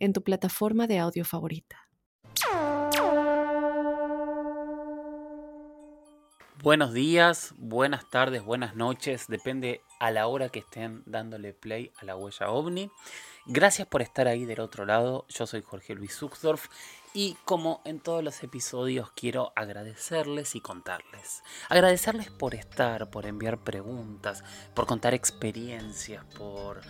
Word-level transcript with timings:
en 0.00 0.12
tu 0.12 0.22
plataforma 0.24 0.88
de 0.88 0.98
audio 0.98 1.24
favorita. 1.24 1.88
Buenos 6.62 6.92
días, 6.92 7.54
buenas 7.56 8.10
tardes, 8.10 8.44
buenas 8.44 8.76
noches, 8.76 9.28
depende 9.28 9.80
a 9.98 10.10
la 10.10 10.26
hora 10.26 10.50
que 10.50 10.58
estén 10.58 11.02
dándole 11.06 11.54
play 11.54 11.90
a 11.96 12.04
la 12.04 12.16
huella 12.16 12.50
ovni. 12.50 12.90
Gracias 13.46 13.88
por 13.88 14.02
estar 14.02 14.28
ahí 14.28 14.44
del 14.44 14.60
otro 14.60 14.84
lado, 14.84 15.24
yo 15.28 15.46
soy 15.46 15.62
Jorge 15.62 15.94
Luis 15.94 16.14
Zuxdorf 16.14 16.66
y 17.14 17.38
como 17.46 17.80
en 17.86 17.98
todos 17.98 18.22
los 18.22 18.42
episodios 18.42 19.10
quiero 19.12 19.54
agradecerles 19.56 20.54
y 20.54 20.60
contarles. 20.60 21.42
Agradecerles 21.70 22.30
por 22.30 22.54
estar, 22.54 23.08
por 23.08 23.24
enviar 23.24 23.64
preguntas, 23.64 24.44
por 24.74 24.86
contar 24.86 25.14
experiencias, 25.14 26.26
por 26.36 26.82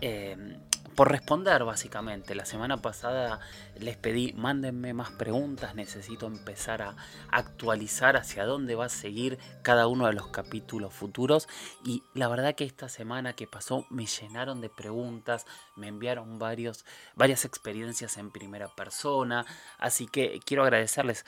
Em, 0.00 0.56
por 1.00 1.10
responder 1.10 1.64
básicamente. 1.64 2.34
La 2.34 2.44
semana 2.44 2.82
pasada 2.82 3.40
les 3.78 3.96
pedí, 3.96 4.34
mándenme 4.34 4.92
más 4.92 5.10
preguntas, 5.12 5.74
necesito 5.74 6.26
empezar 6.26 6.82
a 6.82 6.94
actualizar 7.30 8.18
hacia 8.18 8.44
dónde 8.44 8.74
va 8.74 8.84
a 8.84 8.90
seguir 8.90 9.38
cada 9.62 9.86
uno 9.86 10.08
de 10.08 10.12
los 10.12 10.26
capítulos 10.26 10.92
futuros 10.92 11.48
y 11.86 12.02
la 12.12 12.28
verdad 12.28 12.54
que 12.54 12.64
esta 12.64 12.90
semana 12.90 13.32
que 13.32 13.46
pasó 13.46 13.86
me 13.88 14.04
llenaron 14.04 14.60
de 14.60 14.68
preguntas, 14.68 15.46
me 15.74 15.88
enviaron 15.88 16.38
varios, 16.38 16.84
varias 17.14 17.46
experiencias 17.46 18.18
en 18.18 18.30
primera 18.30 18.68
persona, 18.68 19.46
así 19.78 20.06
que 20.06 20.38
quiero 20.44 20.64
agradecerles. 20.64 21.24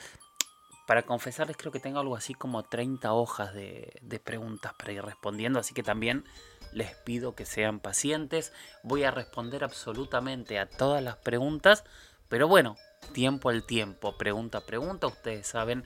Para 0.85 1.03
confesarles 1.03 1.55
creo 1.57 1.71
que 1.71 1.79
tengo 1.79 1.99
algo 1.99 2.15
así 2.15 2.33
como 2.33 2.63
30 2.63 3.13
hojas 3.13 3.53
de, 3.53 4.21
preguntas 4.23 4.73
para 4.73 4.91
ir 4.91 5.03
respondiendo, 5.03 5.59
así 5.59 5.73
que 5.73 5.83
también 5.83 6.25
les 6.73 6.95
pido 6.95 7.35
que 7.35 7.45
sean 7.45 7.79
pacientes. 7.79 8.51
Voy 8.83 9.03
a 9.03 9.11
responder 9.11 9.63
absolutamente 9.63 10.59
a 10.59 10.67
todas 10.67 11.01
las 11.01 11.15
preguntas, 11.17 11.85
pero 12.27 12.47
bueno, 12.47 12.75
tiempo 13.13 13.49
al 13.49 13.63
tiempo, 13.65 14.17
pregunta 14.17 14.59
a 14.59 14.65
pregunta. 14.65 15.07
Ustedes 15.07 15.47
saben 15.47 15.85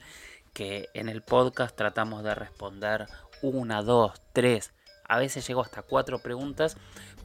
que 0.52 0.88
en 0.94 1.08
el 1.08 1.22
podcast 1.22 1.76
tratamos 1.76 2.24
de 2.24 2.34
responder 2.34 3.06
una, 3.42 3.82
dos, 3.82 4.20
tres, 4.32 4.72
a 5.08 5.18
veces 5.18 5.46
llego 5.46 5.62
hasta 5.62 5.82
cuatro 5.82 6.18
preguntas, 6.18 6.76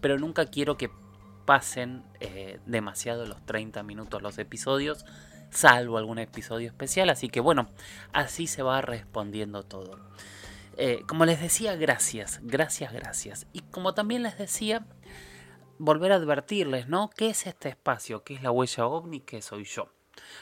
pero 0.01 0.17
nunca 0.17 0.45
quiero 0.45 0.77
que 0.77 0.89
pasen 1.45 2.03
eh, 2.19 2.59
demasiado 2.65 3.25
los 3.25 3.45
30 3.45 3.83
minutos 3.83 4.21
los 4.21 4.37
episodios, 4.37 5.05
salvo 5.53 5.97
algún 5.97 6.19
episodio 6.19 6.67
especial, 6.67 7.09
así 7.09 7.29
que 7.29 7.39
bueno, 7.39 7.69
así 8.11 8.47
se 8.47 8.63
va 8.63 8.81
respondiendo 8.81 9.63
todo. 9.63 9.99
Eh, 10.77 11.03
como 11.07 11.25
les 11.25 11.39
decía, 11.39 11.75
gracias, 11.75 12.39
gracias, 12.41 12.91
gracias. 12.93 13.47
Y 13.53 13.61
como 13.61 13.93
también 13.93 14.23
les 14.23 14.37
decía, 14.37 14.85
volver 15.77 16.11
a 16.11 16.15
advertirles, 16.15 16.87
¿no? 16.87 17.09
¿Qué 17.09 17.29
es 17.29 17.45
este 17.45 17.69
espacio? 17.69 18.23
¿Qué 18.23 18.35
es 18.35 18.41
la 18.41 18.51
huella 18.51 18.87
ovni? 18.87 19.19
¿Qué 19.19 19.41
soy 19.41 19.65
yo? 19.65 19.89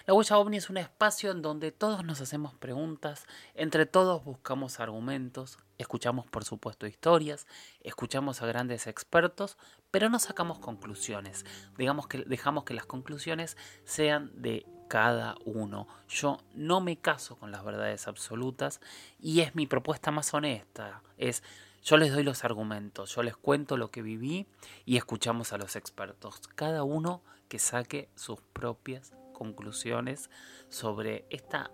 La 0.05 0.13
huella 0.13 0.37
ovni 0.37 0.57
es 0.57 0.69
un 0.69 0.77
espacio 0.77 1.31
en 1.31 1.41
donde 1.41 1.71
todos 1.71 2.03
nos 2.03 2.21
hacemos 2.21 2.53
preguntas, 2.53 3.25
entre 3.55 3.85
todos 3.85 4.23
buscamos 4.23 4.79
argumentos, 4.79 5.59
escuchamos 5.77 6.27
por 6.27 6.43
supuesto 6.43 6.87
historias, 6.87 7.47
escuchamos 7.81 8.41
a 8.41 8.47
grandes 8.47 8.87
expertos, 8.87 9.57
pero 9.89 10.09
no 10.09 10.19
sacamos 10.19 10.59
conclusiones. 10.59 11.45
Digamos 11.77 12.07
que 12.07 12.19
dejamos 12.19 12.63
que 12.63 12.73
las 12.73 12.85
conclusiones 12.85 13.57
sean 13.85 14.31
de 14.35 14.65
cada 14.91 15.37
uno. 15.45 15.87
Yo 16.09 16.37
no 16.53 16.81
me 16.81 16.97
caso 16.97 17.37
con 17.37 17.49
las 17.49 17.63
verdades 17.63 18.09
absolutas 18.09 18.81
y 19.21 19.39
es 19.39 19.55
mi 19.55 19.65
propuesta 19.65 20.11
más 20.11 20.33
honesta. 20.33 21.01
Es 21.17 21.43
yo 21.81 21.95
les 21.95 22.11
doy 22.11 22.23
los 22.23 22.43
argumentos, 22.43 23.15
yo 23.15 23.23
les 23.23 23.37
cuento 23.37 23.77
lo 23.77 23.89
que 23.89 24.01
viví 24.01 24.47
y 24.83 24.97
escuchamos 24.97 25.53
a 25.53 25.57
los 25.57 25.77
expertos. 25.77 26.41
Cada 26.55 26.83
uno 26.83 27.21
que 27.47 27.57
saque 27.57 28.09
sus 28.15 28.41
propias 28.51 29.13
conclusiones 29.31 30.29
sobre 30.67 31.25
esta 31.29 31.71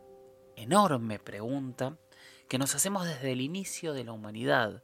enorme 0.56 1.18
pregunta 1.18 1.98
que 2.48 2.60
nos 2.60 2.76
hacemos 2.76 3.08
desde 3.08 3.32
el 3.32 3.42
inicio 3.42 3.94
de 3.94 4.04
la 4.04 4.12
humanidad. 4.12 4.84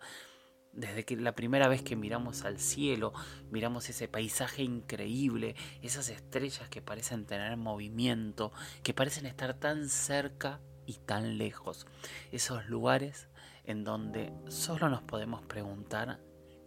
Desde 0.73 1.05
que 1.05 1.15
la 1.15 1.35
primera 1.35 1.67
vez 1.67 1.83
que 1.83 1.95
miramos 1.95 2.43
al 2.45 2.59
cielo, 2.59 3.13
miramos 3.51 3.89
ese 3.89 4.07
paisaje 4.07 4.63
increíble, 4.63 5.55
esas 5.83 6.09
estrellas 6.09 6.67
que 6.69 6.81
parecen 6.81 7.25
tener 7.25 7.55
movimiento, 7.57 8.51
que 8.81 8.93
parecen 8.93 9.27
estar 9.27 9.53
tan 9.53 9.87
cerca 9.87 10.59
y 10.87 10.95
tan 10.95 11.37
lejos. 11.37 11.85
Esos 12.31 12.67
lugares 12.67 13.27
en 13.65 13.83
donde 13.83 14.33
solo 14.49 14.89
nos 14.89 15.03
podemos 15.03 15.43
preguntar 15.43 16.19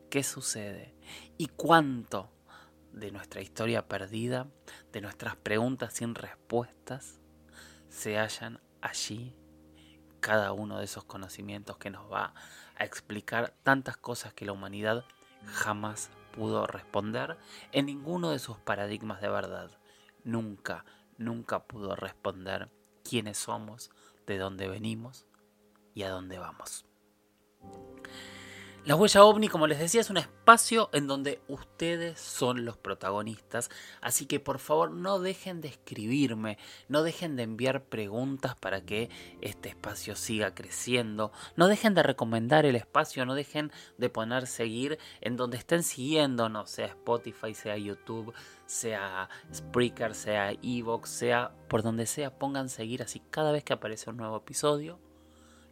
qué 0.08 0.22
sucede 0.22 0.94
y 1.36 1.48
cuánto 1.48 2.30
de 2.92 3.10
nuestra 3.10 3.42
historia 3.42 3.88
perdida, 3.88 4.46
de 4.92 5.00
nuestras 5.00 5.36
preguntas 5.36 5.94
sin 5.94 6.14
respuestas, 6.14 7.18
se 7.88 8.16
hallan 8.18 8.60
allí 8.80 9.34
cada 10.26 10.53
uno 10.53 10.78
de 10.78 10.87
esos 10.87 11.04
conocimientos 11.04 11.76
que 11.76 11.88
nos 11.88 12.12
va 12.12 12.34
a 12.76 12.84
explicar 12.84 13.54
tantas 13.62 13.97
cosas 13.97 14.34
que 14.34 14.44
la 14.44 14.50
humanidad 14.50 15.04
jamás 15.44 16.10
pudo 16.32 16.66
responder 16.66 17.38
en 17.70 17.87
ninguno 17.87 18.31
de 18.31 18.41
sus 18.41 18.59
paradigmas 18.59 19.20
de 19.20 19.28
verdad. 19.28 19.70
Nunca, 20.25 20.84
nunca 21.16 21.62
pudo 21.62 21.94
responder 21.94 22.72
quiénes 23.09 23.38
somos, 23.38 23.92
de 24.26 24.38
dónde 24.38 24.66
venimos 24.66 25.26
y 25.94 26.03
a 26.03 26.10
dónde 26.10 26.41
vamos. 26.41 26.84
La 28.86 28.94
huella 28.94 29.24
ovni, 29.24 29.48
como 29.48 29.66
les 29.66 29.80
decía, 29.80 30.00
es 30.00 30.10
un 30.10 30.16
espacio 30.16 30.91
en 30.92 31.08
donde 31.08 31.41
ustedes 31.48 32.20
son 32.20 32.64
los 32.64 32.76
protagonistas, 32.76 33.69
así 34.00 34.26
que 34.26 34.38
por 34.38 34.60
favor 34.60 34.92
no 34.92 35.19
dejen 35.19 35.60
de 35.60 35.66
escribirme, 35.66 36.56
no 36.88 37.02
dejen 37.02 37.34
de 37.34 37.42
enviar 37.42 37.82
preguntas 37.82 38.54
para 38.54 38.82
que 38.82 39.10
este 39.41 39.70
espacio 39.70 40.14
siga 40.14 40.54
creciendo, 40.54 41.32
no 41.56 41.66
dejen 41.66 41.94
de 41.94 42.04
recomendar 42.04 42.64
el 42.64 42.76
espacio, 42.76 43.26
no 43.26 43.34
dejen 43.34 43.72
de 43.98 44.08
poner 44.08 44.47
seguir 44.47 45.00
en 45.20 45.36
donde 45.36 45.56
estén 45.56 45.82
siguiendo, 45.82 46.48
sea 46.66 46.86
Spotify, 46.86 47.54
sea 47.54 47.76
YouTube, 47.76 48.32
sea 48.66 49.28
Spreaker, 49.53 50.14
sea 50.14 50.53
Evox, 50.62 51.10
sea 51.10 51.50
por 51.68 51.82
donde 51.82 52.06
sea, 52.06 52.38
pongan 52.38 52.68
seguir. 52.68 53.03
Así 53.03 53.20
cada 53.30 53.50
vez 53.50 53.64
que 53.64 53.72
aparece 53.72 54.10
un 54.10 54.16
nuevo 54.16 54.36
episodio, 54.36 55.00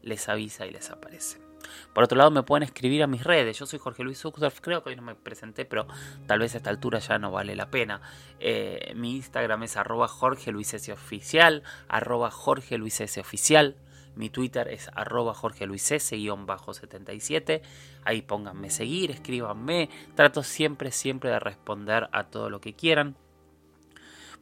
les 0.02 0.28
avisa 0.28 0.66
y 0.66 0.72
les 0.72 0.90
aparece. 0.90 1.43
Por 1.92 2.04
otro 2.04 2.18
lado, 2.18 2.30
me 2.30 2.42
pueden 2.42 2.62
escribir 2.62 3.02
a 3.02 3.06
mis 3.06 3.24
redes. 3.24 3.58
Yo 3.58 3.66
soy 3.66 3.78
Jorge 3.78 4.02
Luis 4.02 4.18
Zuckdorf, 4.18 4.60
creo 4.60 4.82
que 4.82 4.90
hoy 4.90 4.96
no 4.96 5.02
me 5.02 5.14
presenté, 5.14 5.64
pero 5.64 5.86
tal 6.26 6.40
vez 6.40 6.54
a 6.54 6.58
esta 6.58 6.70
altura 6.70 6.98
ya 6.98 7.18
no 7.18 7.30
vale 7.30 7.56
la 7.56 7.70
pena. 7.70 8.00
Eh, 8.40 8.92
mi 8.96 9.16
Instagram 9.16 9.62
es 9.62 9.76
arroba 9.76 10.08
Jorge 10.08 10.52
Luis 10.52 10.74
S. 10.74 10.92
Oficial, 10.92 11.62
arroba 11.88 12.30
Jorge 12.30 12.78
Luis 12.78 13.00
S. 13.00 13.20
Oficial. 13.20 13.76
Mi 14.16 14.30
Twitter 14.30 14.68
es 14.68 14.90
arroba 14.94 15.34
Jorge 15.34 15.66
Luis 15.66 15.90
S-77. 15.90 17.62
Ahí 18.04 18.22
pónganme 18.22 18.70
seguir, 18.70 19.10
escríbanme. 19.10 19.90
Trato 20.14 20.42
siempre, 20.42 20.92
siempre 20.92 21.30
de 21.30 21.40
responder 21.40 22.08
a 22.12 22.24
todo 22.24 22.48
lo 22.48 22.60
que 22.60 22.74
quieran. 22.74 23.16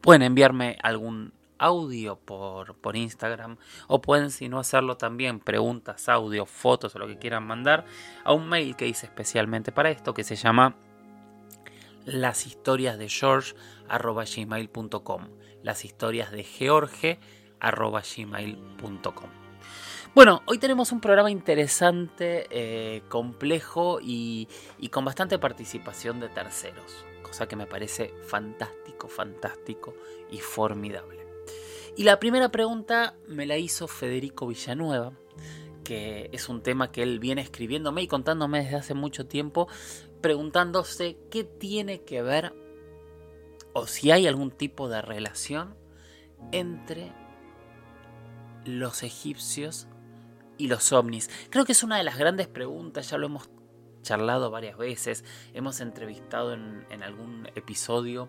Pueden 0.03 0.23
enviarme 0.23 0.79
algún 0.83 1.33
audio 1.63 2.17
por, 2.17 2.75
por 2.75 2.97
Instagram 2.97 3.57
o 3.87 4.01
pueden 4.03 4.31
si 4.31 4.49
no 4.49 4.59
hacerlo 4.59 4.97
también 4.97 5.41
preguntas, 5.41 6.09
audio, 6.09 6.45
fotos 6.47 6.95
o 6.97 6.99
lo 6.99 7.07
que 7.07 7.19
quieran 7.19 7.47
mandar 7.47 7.85
a 8.25 8.33
un 8.33 8.49
mail 8.49 8.77
que 8.77 8.89
hice 8.89 9.07
especialmente 9.07 9.73
para 9.73 9.91
esto 9.91 10.13
que 10.15 10.25
se 10.25 10.37
llama 10.37 10.77
las 12.05 12.47
historias 12.47 12.99
de 12.99 13.09
George 13.09 13.55
gmail.com 13.89 15.29
las 15.63 15.85
historias 15.85 16.33
de 16.33 16.43
George 16.43 17.21
gmail.com 17.61 19.31
bueno, 20.15 20.43
hoy 20.45 20.59
tenemos 20.59 20.93
un 20.93 21.01
programa 21.01 21.31
interesante, 21.31 22.47
eh, 22.51 23.03
complejo 23.09 23.99
y, 23.99 24.47
y 24.79 24.89
con 24.91 25.07
bastante 25.07 25.39
participación 25.39 26.21
de 26.21 26.29
terceros, 26.29 27.07
cosa 27.23 27.49
que 27.49 27.57
me 27.57 27.67
parece 27.67 28.13
fantástico, 28.27 29.09
fantástico 29.09 29.95
y 30.31 30.37
formidable. 30.41 31.22
Y 31.97 32.05
la 32.05 32.19
primera 32.19 32.51
pregunta 32.51 33.17
me 33.29 33.45
la 33.45 33.59
hizo 33.59 33.87
Federico 33.87 34.47
Villanueva, 34.47 35.13
que 35.85 36.31
es 36.33 36.49
un 36.49 36.63
tema 36.63 36.91
que 36.91 37.03
él 37.03 37.19
viene 37.19 37.43
escribiéndome 37.43 38.03
y 38.03 38.07
contándome 38.07 38.63
desde 38.63 38.77
hace 38.77 38.95
mucho 38.95 39.27
tiempo, 39.27 39.69
preguntándose 40.23 41.19
qué 41.31 41.45
tiene 41.45 42.03
que 42.03 42.23
ver 42.23 42.55
o 43.75 43.87
si 43.87 44.11
hay 44.11 44.27
algún 44.27 44.51
tipo 44.51 44.89
de 44.89 45.03
relación 45.03 45.75
entre 46.51 47.13
los 48.65 49.03
egipcios 49.03 49.87
y 50.57 50.69
los 50.69 50.93
ovnis. 50.93 51.29
Creo 51.51 51.65
que 51.65 51.73
es 51.73 51.83
una 51.83 51.99
de 51.99 52.05
las 52.05 52.19
grandes 52.19 52.49
preguntas, 52.49 53.11
ya 53.11 53.19
lo 53.19 53.27
hemos 53.27 53.49
charlado 54.03 54.51
varias 54.51 54.77
veces, 54.77 55.25
hemos 55.55 55.81
entrevistado 55.81 56.53
en, 56.53 57.03
algún 57.03 57.49
episodio 57.55 58.29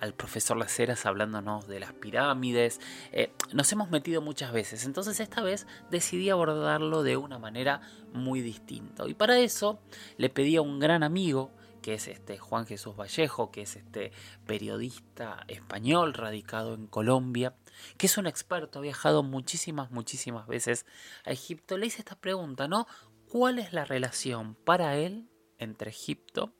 al 0.00 0.14
profesor 0.14 0.56
Laceras 0.56 1.06
hablándonos 1.06 1.66
de 1.66 1.80
las 1.80 1.92
pirámides, 1.92 2.80
eh, 3.12 3.32
nos 3.52 3.72
hemos 3.72 3.90
metido 3.90 4.22
muchas 4.22 4.52
veces, 4.52 4.84
entonces 4.84 5.18
esta 5.20 5.42
vez 5.42 5.66
decidí 5.90 6.30
abordarlo 6.30 7.02
de 7.02 7.16
una 7.16 7.38
manera 7.38 7.80
muy 8.12 8.40
distinta. 8.40 9.06
Y 9.08 9.14
para 9.14 9.38
eso 9.38 9.80
le 10.16 10.28
pedí 10.28 10.56
a 10.56 10.62
un 10.62 10.78
gran 10.78 11.02
amigo, 11.02 11.50
que 11.82 11.94
es 11.94 12.08
este 12.08 12.38
Juan 12.38 12.66
Jesús 12.66 12.96
Vallejo, 12.96 13.50
que 13.50 13.62
es 13.62 13.76
este 13.76 14.12
periodista 14.46 15.44
español 15.48 16.14
radicado 16.14 16.74
en 16.74 16.86
Colombia, 16.86 17.54
que 17.96 18.06
es 18.06 18.18
un 18.18 18.26
experto, 18.26 18.78
ha 18.78 18.82
viajado 18.82 19.22
muchísimas, 19.22 19.90
muchísimas 19.90 20.46
veces 20.46 20.86
a 21.24 21.30
Egipto, 21.30 21.78
le 21.78 21.86
hice 21.86 22.00
esta 22.00 22.16
pregunta, 22.16 22.68
¿no? 22.68 22.86
¿Cuál 23.30 23.58
es 23.58 23.74
la 23.74 23.84
relación 23.84 24.54
para 24.54 24.96
él 24.96 25.28
entre 25.58 25.90
Egipto 25.90 26.54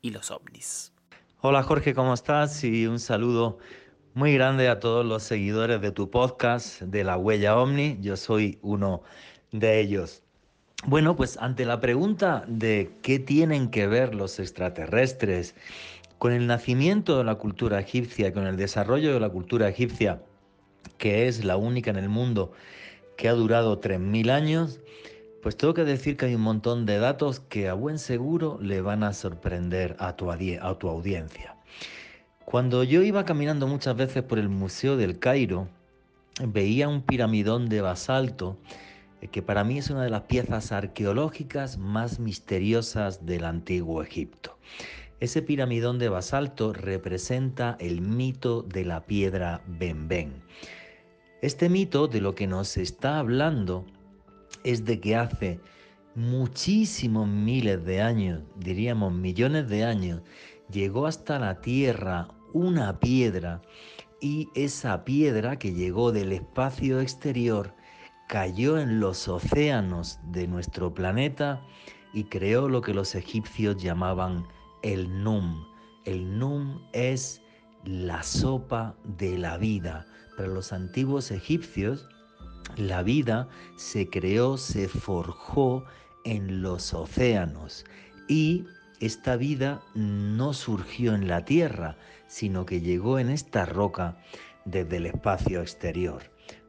y 0.00 0.10
los 0.10 0.30
ovnis? 0.30 0.92
Hola 1.40 1.64
Jorge, 1.64 1.92
¿cómo 1.92 2.14
estás? 2.14 2.62
Y 2.62 2.86
un 2.86 3.00
saludo 3.00 3.58
muy 4.14 4.32
grande 4.34 4.68
a 4.68 4.78
todos 4.78 5.04
los 5.04 5.24
seguidores 5.24 5.80
de 5.80 5.90
tu 5.90 6.08
podcast 6.08 6.82
de 6.82 7.02
la 7.02 7.16
huella 7.16 7.58
ovni. 7.58 7.98
Yo 8.00 8.16
soy 8.16 8.60
uno 8.62 9.02
de 9.50 9.80
ellos. 9.80 10.22
Bueno, 10.86 11.16
pues 11.16 11.36
ante 11.38 11.64
la 11.64 11.80
pregunta 11.80 12.44
de 12.46 12.92
qué 13.02 13.18
tienen 13.18 13.70
que 13.70 13.88
ver 13.88 14.14
los 14.14 14.38
extraterrestres 14.38 15.56
con 16.18 16.32
el 16.32 16.46
nacimiento 16.46 17.18
de 17.18 17.24
la 17.24 17.34
cultura 17.34 17.80
egipcia, 17.80 18.32
con 18.32 18.46
el 18.46 18.56
desarrollo 18.56 19.14
de 19.14 19.18
la 19.18 19.30
cultura 19.30 19.68
egipcia, 19.68 20.22
que 20.96 21.26
es 21.26 21.44
la 21.44 21.56
única 21.56 21.90
en 21.90 21.96
el 21.96 22.08
mundo 22.08 22.52
que 23.18 23.28
ha 23.28 23.32
durado 23.32 23.80
3.000 23.80 24.30
años, 24.30 24.80
pues 25.42 25.56
tengo 25.56 25.74
que 25.74 25.84
decir 25.84 26.16
que 26.16 26.26
hay 26.26 26.36
un 26.36 26.40
montón 26.40 26.86
de 26.86 27.00
datos 27.00 27.40
que 27.40 27.68
a 27.68 27.74
buen 27.74 27.98
seguro 27.98 28.60
le 28.62 28.80
van 28.80 29.02
a 29.02 29.12
sorprender 29.12 29.96
a 29.98 30.16
tu, 30.16 30.30
audiencia. 30.88 31.56
Cuando 32.44 32.84
yo 32.84 33.02
iba 33.02 33.24
caminando 33.24 33.66
muchas 33.66 33.96
veces 33.96 34.22
por 34.22 34.38
el 34.38 34.48
Museo 34.48 34.96
del 34.96 35.18
Cairo, 35.18 35.68
veía 36.46 36.88
un 36.88 37.02
piramidón 37.02 37.68
de 37.68 37.80
basalto 37.80 38.56
eh, 39.20 39.26
que 39.26 39.42
para 39.42 39.64
mí 39.64 39.78
es 39.78 39.90
una 39.90 40.04
de 40.04 40.10
las 40.10 40.22
piezas 40.22 40.70
arqueológicas 40.70 41.76
más 41.76 42.20
misteriosas 42.20 43.26
del 43.26 43.44
antiguo 43.44 44.00
Egipto. 44.00 44.56
Ese 45.18 45.42
piramidón 45.42 45.98
de 45.98 46.08
basalto 46.08 46.72
representa 46.72 47.76
el 47.80 48.00
mito 48.00 48.62
de 48.62 48.84
la 48.84 49.06
piedra 49.06 49.60
Benben. 49.66 50.44
Este 51.40 51.68
mito 51.68 52.08
de 52.08 52.20
lo 52.20 52.34
que 52.34 52.48
nos 52.48 52.76
está 52.76 53.20
hablando 53.20 53.86
es 54.64 54.84
de 54.84 54.98
que 54.98 55.14
hace 55.14 55.60
muchísimos 56.16 57.28
miles 57.28 57.84
de 57.84 58.02
años, 58.02 58.42
diríamos 58.56 59.12
millones 59.12 59.68
de 59.68 59.84
años, 59.84 60.22
llegó 60.68 61.06
hasta 61.06 61.38
la 61.38 61.60
tierra 61.60 62.26
una 62.52 62.98
piedra 62.98 63.62
y 64.20 64.48
esa 64.56 65.04
piedra 65.04 65.60
que 65.60 65.74
llegó 65.74 66.10
del 66.10 66.32
espacio 66.32 67.00
exterior 67.00 67.72
cayó 68.26 68.76
en 68.76 68.98
los 68.98 69.28
océanos 69.28 70.18
de 70.32 70.48
nuestro 70.48 70.92
planeta 70.92 71.62
y 72.12 72.24
creó 72.24 72.68
lo 72.68 72.80
que 72.80 72.94
los 72.94 73.14
egipcios 73.14 73.80
llamaban 73.80 74.44
el 74.82 75.22
Num. 75.22 75.64
El 76.04 76.36
Num 76.36 76.82
es 76.92 77.42
la 77.84 78.24
sopa 78.24 78.96
de 79.04 79.38
la 79.38 79.56
vida, 79.56 80.04
para 80.38 80.48
los 80.50 80.72
antiguos 80.72 81.32
egipcios, 81.32 82.08
la 82.76 83.02
vida 83.02 83.48
se 83.76 84.08
creó, 84.08 84.56
se 84.56 84.86
forjó 84.86 85.84
en 86.24 86.62
los 86.62 86.94
océanos 86.94 87.84
y 88.28 88.64
esta 89.00 89.36
vida 89.36 89.82
no 89.96 90.52
surgió 90.52 91.12
en 91.16 91.26
la 91.26 91.44
tierra, 91.44 91.96
sino 92.28 92.66
que 92.66 92.80
llegó 92.80 93.18
en 93.18 93.30
esta 93.30 93.66
roca 93.66 94.16
desde 94.64 94.98
el 94.98 95.06
espacio 95.06 95.60
exterior. 95.60 96.22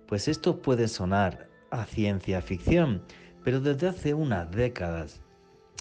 Pues 0.07 0.27
esto 0.27 0.63
puede 0.63 0.87
sonar 0.87 1.47
a 1.69 1.85
ciencia 1.85 2.41
ficción, 2.41 3.03
pero 3.43 3.61
desde 3.61 3.89
hace 3.89 4.15
unas 4.15 4.49
décadas 4.49 5.21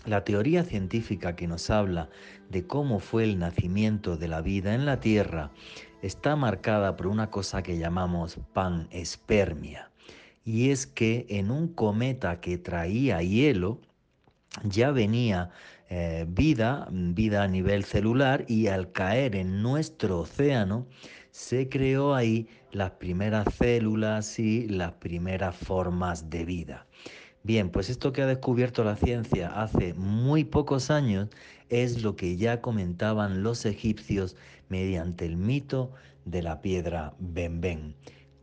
la 0.05 0.25
teoría 0.25 0.63
científica 0.63 1.37
que 1.37 1.47
nos 1.47 1.71
habla 1.71 2.11
de 2.51 2.67
cómo 2.67 3.01
fue 3.01 3.25
el 3.25 3.39
nacimiento 3.39 4.19
de 4.19 4.29
la 4.29 4.43
vida 4.43 4.75
en 4.75 4.85
la 4.85 5.01
Tierra 5.01 5.53
está 6.03 6.37
marcada 6.37 6.97
por 6.97 7.07
una 7.07 7.31
cosa 7.31 7.63
que 7.63 7.79
llamamos 7.79 8.39
panespermia. 8.53 9.91
Y 10.45 10.71
es 10.71 10.87
que 10.87 11.27
en 11.29 11.51
un 11.51 11.69
cometa 11.69 12.41
que 12.41 12.59
traía 12.59 13.23
hielo 13.23 13.81
ya 14.65 14.91
venía 14.91 15.51
eh, 15.91 16.27
vida, 16.29 16.89
vida 16.91 17.43
a 17.43 17.49
nivel 17.49 17.85
celular 17.85 18.45
y 18.49 18.69
al 18.69 18.93
caer 18.93 19.37
en 19.37 19.63
nuestro 19.63 20.21
océano 20.21 20.87
se 21.31 21.69
creó 21.69 22.15
ahí 22.15 22.49
las 22.73 22.93
primeras 22.93 23.55
células 23.55 24.39
y 24.39 24.69
las 24.69 24.93
primeras 24.93 25.57
formas 25.57 26.31
de 26.31 26.45
vida. 26.45 26.87
Bien, 27.43 27.71
pues 27.71 27.89
esto 27.89 28.13
que 28.13 28.23
ha 28.23 28.27
descubierto 28.27 28.85
la 28.85 28.97
ciencia 28.97 29.49
hace 29.49 29.95
muy 29.95 30.45
pocos 30.45 30.91
años 30.91 31.29
es 31.69 32.03
lo 32.03 32.17
que 32.17 32.37
ya 32.37 32.61
comentaban 32.61 33.43
los 33.43 33.65
egipcios 33.67 34.37
mediante 34.69 35.27
el 35.27 35.37
mito 35.37 35.93
de 36.25 36.43
la 36.43 36.61
piedra 36.61 37.15
Benben. 37.19 37.95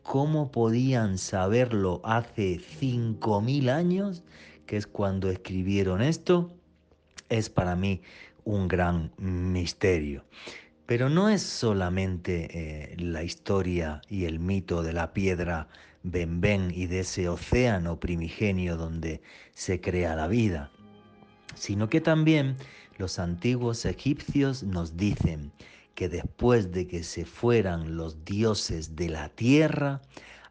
¿Cómo 0.04 0.52
podían 0.52 1.18
saberlo 1.18 2.02
hace 2.04 2.60
5.000 2.60 3.70
años, 3.70 4.24
que 4.66 4.78
es 4.78 4.86
cuando 4.86 5.30
escribieron 5.30 6.02
esto? 6.02 6.54
Es 7.30 7.50
para 7.50 7.76
mí 7.76 8.02
un 8.44 8.68
gran 8.68 9.12
misterio. 9.18 10.24
Pero 10.86 11.10
no 11.10 11.30
es 11.30 11.42
solamente 11.42 12.50
eh, 12.54 12.96
la 13.00 13.24
historia 13.24 14.02
y 14.08 14.26
el 14.26 14.40
mito 14.40 14.84
de 14.84 14.94
la 14.94 15.14
piedra 15.14 15.68
Benben 16.04 16.70
y 16.72 16.86
de 16.86 17.00
ese 17.00 17.28
océano 17.28 18.00
primigenio 18.00 18.78
donde 18.78 19.22
se 19.56 19.82
crea 19.82 20.16
la 20.16 20.28
vida, 20.28 20.70
sino 21.56 21.90
que 21.90 22.00
también 22.00 22.58
los 22.98 23.20
antiguos 23.20 23.86
egipcios 23.86 24.64
nos 24.64 24.96
dicen 24.96 25.52
que 25.96 26.10
después 26.10 26.72
de 26.72 26.88
que 26.88 27.04
se 27.04 27.26
fueran 27.26 27.96
los 27.98 28.24
dioses 28.26 28.96
de 28.96 29.10
la 29.10 29.30
tierra, 29.30 30.02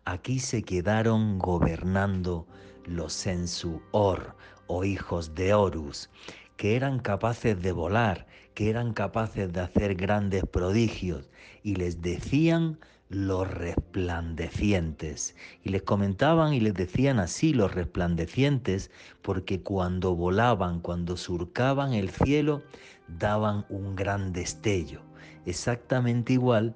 aquí 0.05 0.39
se 0.39 0.63
quedaron 0.63 1.39
gobernando 1.39 2.47
los 2.87 3.13
Sensu-Or 3.13 4.37
o 4.67 4.85
hijos 4.85 5.35
de 5.35 5.55
Horus, 5.55 6.11
que 6.57 6.77
eran 6.77 6.99
capaces 6.99 7.61
de 7.61 7.73
volar, 7.73 8.27
que 8.55 8.71
eran 8.71 8.93
capaces 8.93 9.53
de 9.53 9.61
hacer 9.61 9.95
grandes 9.95 10.45
prodigios, 10.45 11.31
y 11.63 11.77
les 11.77 12.01
decían 12.01 12.79
los 13.09 13.49
resplandecientes. 13.49 15.37
Y 15.63 15.71
les 15.71 15.83
comentaban 15.83 16.55
y 16.55 16.61
les 16.61 16.75
decían 16.75 17.19
así 17.19 17.53
los 17.53 17.75
resplandecientes, 17.75 18.91
porque 19.23 19.61
cuando 19.61 20.15
volaban, 20.15 20.81
cuando 20.81 21.17
surcaban 21.17 21.93
el 21.93 22.11
cielo, 22.11 22.63
daban 23.09 23.67
un 23.69 23.95
gran 23.97 24.33
destello. 24.33 25.01
Exactamente 25.47 26.33
igual 26.33 26.75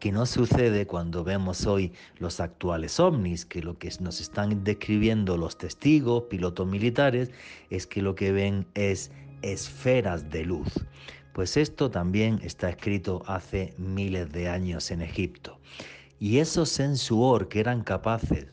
que 0.00 0.12
no 0.12 0.26
sucede 0.26 0.86
cuando 0.86 1.24
vemos 1.24 1.66
hoy 1.66 1.92
los 2.18 2.40
actuales 2.40 2.98
ovnis, 2.98 3.44
que 3.44 3.62
lo 3.62 3.78
que 3.78 3.90
nos 4.00 4.20
están 4.20 4.64
describiendo 4.64 5.36
los 5.36 5.56
testigos, 5.56 6.24
pilotos 6.24 6.66
militares, 6.66 7.30
es 7.70 7.86
que 7.86 8.02
lo 8.02 8.14
que 8.14 8.32
ven 8.32 8.66
es 8.74 9.12
esferas 9.42 10.30
de 10.30 10.44
luz. 10.44 10.68
Pues 11.34 11.56
esto 11.56 11.90
también 11.90 12.38
está 12.44 12.70
escrito 12.70 13.24
hace 13.26 13.74
miles 13.76 14.30
de 14.30 14.48
años 14.48 14.92
en 14.92 15.02
Egipto. 15.02 15.58
Y 16.20 16.38
esos 16.38 16.68
sensuor 16.68 17.48
que 17.48 17.58
eran 17.58 17.82
capaces 17.82 18.46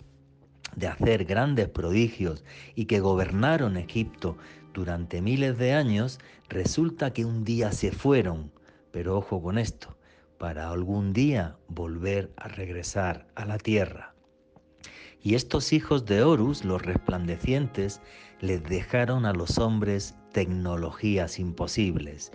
de 0.75 0.87
hacer 0.87 1.25
grandes 1.25 1.69
prodigios 1.69 2.43
y 2.73 2.85
que 2.85 2.99
gobernaron 2.99 3.77
Egipto 3.77 4.35
durante 4.73 5.21
miles 5.21 5.59
de 5.59 5.73
años, 5.73 6.17
resulta 6.49 7.13
que 7.13 7.23
un 7.23 7.43
día 7.43 7.71
se 7.71 7.91
fueron, 7.91 8.51
pero 8.89 9.15
ojo 9.15 9.43
con 9.43 9.59
esto, 9.59 9.95
para 10.39 10.71
algún 10.71 11.13
día 11.13 11.57
volver 11.67 12.31
a 12.35 12.47
regresar 12.47 13.27
a 13.35 13.45
la 13.45 13.59
tierra. 13.59 14.15
Y 15.21 15.35
estos 15.35 15.71
hijos 15.71 16.05
de 16.07 16.23
Horus, 16.23 16.65
los 16.65 16.81
resplandecientes, 16.81 18.01
les 18.39 18.63
dejaron 18.63 19.27
a 19.27 19.33
los 19.33 19.59
hombres 19.59 20.15
tecnologías 20.31 21.39
imposibles. 21.39 22.31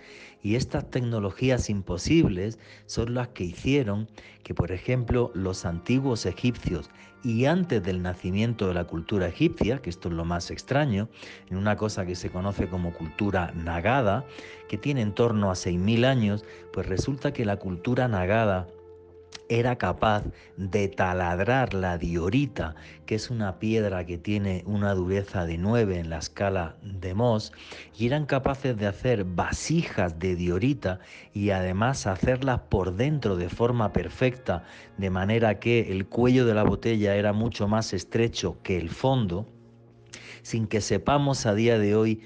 Y 0.47 0.55
estas 0.55 0.89
tecnologías 0.89 1.69
imposibles 1.69 2.61
son 2.87 3.15
las 3.15 3.27
que 3.27 3.43
hicieron 3.43 4.07
que, 4.45 4.55
por 4.55 4.71
ejemplo, 4.71 5.33
los 5.35 5.65
antiguos 5.65 6.25
egipcios 6.25 6.89
y 7.25 7.47
antes 7.47 7.83
del 7.83 8.01
nacimiento 8.01 8.69
de 8.69 8.75
la 8.75 8.85
cultura 8.85 9.27
egipcia, 9.27 9.83
que 9.83 9.91
esto 9.91 10.09
es 10.09 10.15
lo 10.15 10.25
más 10.25 10.53
extraño, 10.53 11.09
en 11.51 11.57
una 11.57 11.77
cosa 11.77 12.07
que 12.07 12.15
se 12.15 12.31
conoce 12.31 12.69
como 12.69 12.93
cultura 12.93 13.53
nagada, 13.57 14.25
que 14.69 14.79
tiene 14.79 15.01
en 15.01 15.17
torno 15.17 15.51
a 15.51 15.55
6.000 15.55 16.05
años, 16.05 16.45
pues 16.73 16.87
resulta 16.87 17.33
que 17.33 17.45
la 17.45 17.57
cultura 17.57 18.07
nagada 18.07 18.69
era 19.49 19.77
capaz 19.77 20.25
de 20.57 20.89
taladrar 20.89 21.75
la 21.75 21.99
diorita, 21.99 22.75
que 23.07 23.15
es 23.15 23.31
una 23.31 23.59
piedra 23.59 24.05
que 24.05 24.19
tiene 24.19 24.63
una 24.67 24.95
dureza 24.95 25.47
de 25.47 25.59
9 25.59 26.01
en 26.01 26.11
la 26.11 26.19
escala 26.19 26.77
de 26.83 27.15
Mohs, 27.15 27.53
y 27.97 28.07
eran 28.07 28.27
capaces 28.27 28.77
de 28.77 28.87
hacer 28.87 29.25
vasijas 29.25 30.19
de 30.19 30.35
diorita 30.35 30.99
y 31.33 31.51
además 31.51 32.07
hacerlas 32.07 32.61
por 32.69 32.97
dentro 32.97 33.37
de 33.37 33.49
forma 33.49 33.93
perfecta, 33.93 34.65
de 34.99 35.11
manera 35.11 35.61
que 35.61 35.93
el 35.93 36.07
cuello 36.07 36.45
de 36.47 36.55
la 36.55 36.65
botella 36.65 37.15
era 37.15 37.33
mucho 37.33 37.69
más 37.69 37.93
estrecho 37.93 38.59
que 38.63 38.77
el 38.79 38.91
fondo, 38.91 39.47
sin 40.43 40.67
que 40.67 40.81
sepamos 40.81 41.47
a 41.47 41.55
día 41.55 41.79
de 41.79 41.95
hoy 41.95 42.21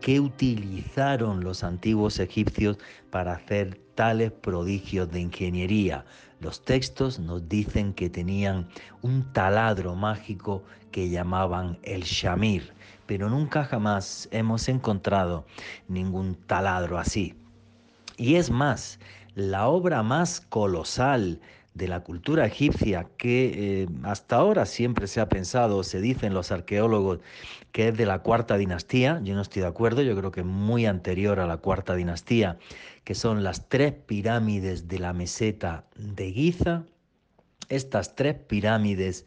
qué 0.00 0.20
utilizaron 0.20 1.42
los 1.42 1.64
antiguos 1.64 2.18
egipcios 2.18 2.78
para 3.10 3.32
hacer 3.32 3.83
tales 3.94 4.32
prodigios 4.32 5.10
de 5.10 5.20
ingeniería. 5.20 6.04
Los 6.40 6.64
textos 6.64 7.18
nos 7.18 7.48
dicen 7.48 7.94
que 7.94 8.10
tenían 8.10 8.68
un 9.02 9.32
taladro 9.32 9.94
mágico 9.94 10.62
que 10.90 11.08
llamaban 11.08 11.78
el 11.82 12.02
shamir, 12.02 12.72
pero 13.06 13.28
nunca 13.30 13.64
jamás 13.64 14.28
hemos 14.30 14.68
encontrado 14.68 15.46
ningún 15.88 16.34
taladro 16.34 16.98
así. 16.98 17.34
Y 18.16 18.36
es 18.36 18.50
más, 18.50 18.98
la 19.34 19.66
obra 19.66 20.02
más 20.02 20.40
colosal 20.40 21.40
de 21.74 21.88
la 21.88 22.00
cultura 22.00 22.46
egipcia 22.46 23.08
que 23.18 23.82
eh, 23.82 23.88
hasta 24.04 24.36
ahora 24.36 24.64
siempre 24.64 25.08
se 25.08 25.20
ha 25.20 25.28
pensado, 25.28 25.82
se 25.82 26.00
dicen 26.00 26.32
los 26.32 26.52
arqueólogos, 26.52 27.18
que 27.72 27.88
es 27.88 27.96
de 27.96 28.06
la 28.06 28.20
cuarta 28.20 28.56
dinastía, 28.56 29.20
yo 29.24 29.34
no 29.34 29.42
estoy 29.42 29.62
de 29.62 29.68
acuerdo, 29.68 30.02
yo 30.02 30.16
creo 30.16 30.30
que 30.30 30.40
es 30.40 30.46
muy 30.46 30.86
anterior 30.86 31.40
a 31.40 31.46
la 31.46 31.56
cuarta 31.56 31.96
dinastía, 31.96 32.58
que 33.02 33.16
son 33.16 33.42
las 33.42 33.68
tres 33.68 33.92
pirámides 33.92 34.86
de 34.86 35.00
la 35.00 35.12
meseta 35.12 35.84
de 35.96 36.30
Giza. 36.32 36.84
Estas 37.68 38.14
tres 38.14 38.36
pirámides 38.36 39.26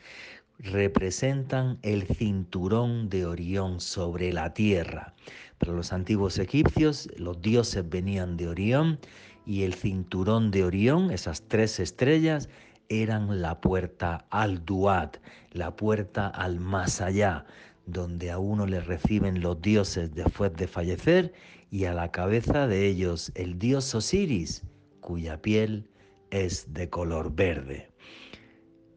representan 0.60 1.80
el 1.82 2.04
cinturón 2.04 3.10
de 3.10 3.26
Orión 3.26 3.82
sobre 3.82 4.32
la 4.32 4.54
tierra. 4.54 5.14
Para 5.58 5.74
los 5.74 5.92
antiguos 5.92 6.40
egipcios, 6.40 7.10
los 7.18 7.42
dioses 7.42 7.88
venían 7.90 8.38
de 8.38 8.48
Orión 8.48 9.00
y 9.48 9.64
el 9.64 9.74
cinturón 9.74 10.52
de 10.52 10.66
Orión, 10.66 11.10
esas 11.10 11.42
tres 11.48 11.80
estrellas, 11.80 12.50
eran 12.90 13.42
la 13.42 13.62
puerta 13.62 14.26
al 14.30 14.66
Duat, 14.66 15.18
la 15.52 15.76
puerta 15.76 16.28
al 16.28 16.60
más 16.60 17.00
allá, 17.00 17.46
donde 17.86 18.30
a 18.30 18.40
uno 18.40 18.68
le 18.68 18.82
reciben 18.82 19.42
los 19.42 19.62
dioses 19.62 20.14
después 20.14 20.54
de 20.54 20.68
fallecer 20.68 21.34
y 21.72 21.86
a 21.86 21.94
la 21.94 22.12
cabeza 22.12 22.68
de 22.68 22.86
ellos 22.86 23.32
el 23.36 23.58
dios 23.58 23.96
Osiris, 23.96 24.64
cuya 25.00 25.42
piel 25.42 25.90
es 26.30 26.74
de 26.74 26.90
color 26.90 27.34
verde. 27.34 27.90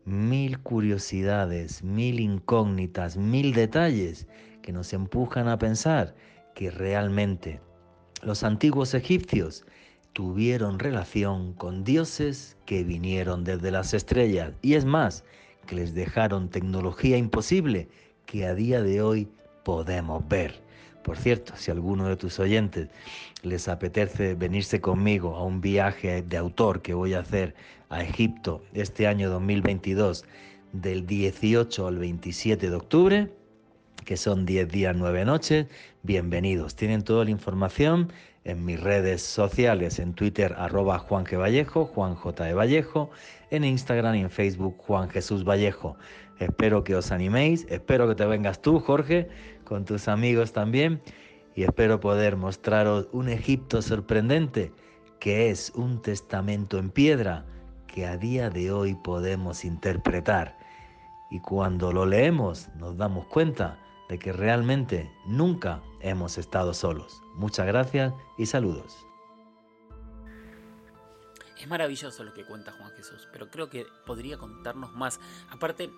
Mil 0.05 0.59
curiosidades, 0.59 1.85
mil 1.85 2.19
incógnitas, 2.19 3.17
mil 3.17 3.55
detalles 3.55 4.27
que 4.63 4.73
nos 4.73 4.93
empujan 4.93 5.47
a 5.47 5.59
pensar 5.59 6.17
que 6.57 6.73
realmente 6.73 7.61
los 8.23 8.43
antiguos 8.43 8.95
egipcios 8.95 9.65
tuvieron 10.13 10.79
relación 10.79 11.53
con 11.53 11.85
dioses 11.85 12.57
que 12.67 12.85
vinieron 12.85 13.45
desde 13.45 13.71
las 13.71 13.95
estrellas 13.95 14.53
y 14.63 14.75
es 14.75 14.85
más, 14.85 15.25
que 15.67 15.77
les 15.77 15.95
dejaron 15.95 16.49
tecnología 16.49 17.17
imposible 17.17 17.89
que 18.27 18.47
a 18.47 18.55
día 18.55 18.83
de 18.83 19.03
hoy 19.03 19.29
podemos 19.65 20.27
ver. 20.29 20.61
Por 21.03 21.17
cierto, 21.17 21.55
si 21.57 21.71
alguno 21.71 22.07
de 22.09 22.17
tus 22.17 22.39
oyentes 22.39 22.89
les 23.43 23.69
apetece 23.69 24.35
venirse 24.35 24.81
conmigo 24.81 25.37
a 25.37 25.45
un 25.45 25.61
viaje 25.61 26.23
de 26.23 26.37
autor 26.37 26.83
que 26.83 26.93
voy 26.93 27.15
a 27.15 27.21
hacer 27.21 27.55
a 27.89 28.03
Egipto 28.03 28.63
este 28.75 29.07
año 29.07 29.31
2022 29.31 30.25
del 30.73 31.07
18 31.07 31.87
al 31.87 31.99
27 31.99 32.69
de 32.69 32.77
octubre, 32.77 33.33
que 34.05 34.17
son 34.17 34.45
10 34.45 34.69
días, 34.69 34.95
9 34.97 35.25
noches, 35.25 35.67
bienvenidos. 36.03 36.75
Tienen 36.75 37.03
toda 37.03 37.25
la 37.25 37.31
información 37.31 38.13
en 38.45 38.65
mis 38.65 38.81
redes 38.81 39.23
sociales, 39.23 39.99
en 39.99 40.15
Twitter 40.15 40.55
arroba 40.57 40.99
Juan 40.99 41.25
G. 41.25 41.39
Vallejo, 41.39 41.87
Juan 41.87 42.15
J. 42.15 42.49
E. 42.49 42.55
Vallejo, 42.55 43.11
en 43.51 43.65
Instagram 43.65 44.15
y 44.17 44.21
en 44.21 44.31
Facebook 44.31 44.77
Juan 44.79 45.11
Jesús 45.11 45.45
Vallejo. 45.45 45.97
Espero 46.39 46.85
que 46.85 46.97
os 46.97 47.13
animéis, 47.13 47.67
espero 47.69 48.09
que 48.09 48.15
te 48.15 48.25
vengas 48.25 48.63
tú, 48.63 48.81
Jorge, 48.81 49.29
con 49.65 49.85
tus 49.85 50.09
amigos 50.09 50.53
también, 50.53 51.03
y 51.55 51.65
espero 51.65 52.01
poder 52.01 52.37
mostraros 52.37 53.09
un 53.13 53.29
Egipto 53.29 53.83
sorprendente, 53.83 54.73
que 55.19 55.51
es 55.51 55.71
un 55.75 56.01
testamento 56.01 56.79
en 56.79 56.91
piedra 56.91 57.45
que 57.87 58.07
a 58.07 58.17
día 58.17 58.49
de 58.49 58.73
hoy 58.73 58.95
podemos 58.95 59.65
interpretar. 59.65 60.57
Y 61.31 61.41
cuando 61.41 61.93
lo 61.93 62.07
leemos 62.07 62.69
nos 62.77 62.97
damos 62.97 63.27
cuenta 63.27 63.79
de 64.11 64.19
que 64.19 64.33
realmente 64.33 65.09
nunca 65.25 65.83
hemos 66.01 66.37
estado 66.37 66.75
solos. 66.75 67.23
Muchas 67.35 67.65
gracias 67.65 68.13
y 68.37 68.47
saludos. 68.47 69.07
Es 71.57 71.69
maravilloso 71.69 72.25
lo 72.25 72.35
que 72.35 72.45
cuenta 72.45 72.73
Juan 72.73 72.91
Jesús, 72.97 73.29
pero 73.33 73.51
creo 73.51 73.71
que 73.71 73.87
podría 74.07 74.37
contarnos 74.37 74.93
más. 74.95 75.21
Aparte, 75.51 75.91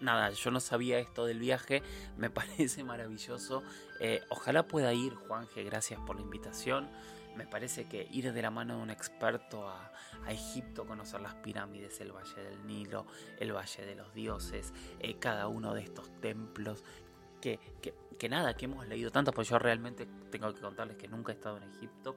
nada, 0.00 0.30
yo 0.30 0.52
no 0.52 0.60
sabía 0.60 1.00
esto 1.00 1.26
del 1.26 1.40
viaje, 1.40 1.82
me 2.16 2.30
parece 2.30 2.84
maravilloso. 2.84 3.64
Eh, 3.98 4.22
ojalá 4.28 4.68
pueda 4.68 4.94
ir, 4.94 5.14
Juanje, 5.14 5.64
gracias 5.64 5.98
por 6.06 6.14
la 6.14 6.22
invitación. 6.22 6.88
Me 7.36 7.46
parece 7.46 7.86
que 7.86 8.08
ir 8.12 8.32
de 8.32 8.42
la 8.42 8.50
mano 8.50 8.76
de 8.76 8.82
un 8.82 8.90
experto 8.90 9.68
a, 9.68 9.92
Egipto, 10.28 10.86
conocer 10.86 11.20
las 11.20 11.36
pirámides, 11.36 12.00
el 12.00 12.10
Valle 12.10 12.42
del 12.42 12.66
Nilo, 12.66 13.06
el 13.38 13.52
Valle 13.52 13.86
de 13.86 13.94
los 13.94 14.12
Dioses, 14.12 14.72
eh, 14.98 15.18
cada 15.20 15.46
uno 15.46 15.72
de 15.72 15.82
estos 15.82 16.10
templos 16.20 16.82
que, 17.40 18.28
nada, 18.28 18.56
que 18.56 18.64
hemos 18.66 18.86
leído 18.88 19.10
tanto, 19.10 19.32
pues 19.32 19.48
yo 19.48 19.58
realmente 19.58 20.06
tengo 20.30 20.52
que 20.54 20.60
contarles 20.60 20.96
que 20.96 21.08
nunca 21.08 21.32
he 21.32 21.34
estado 21.34 21.58
en 21.58 21.64
Egipto. 21.64 22.16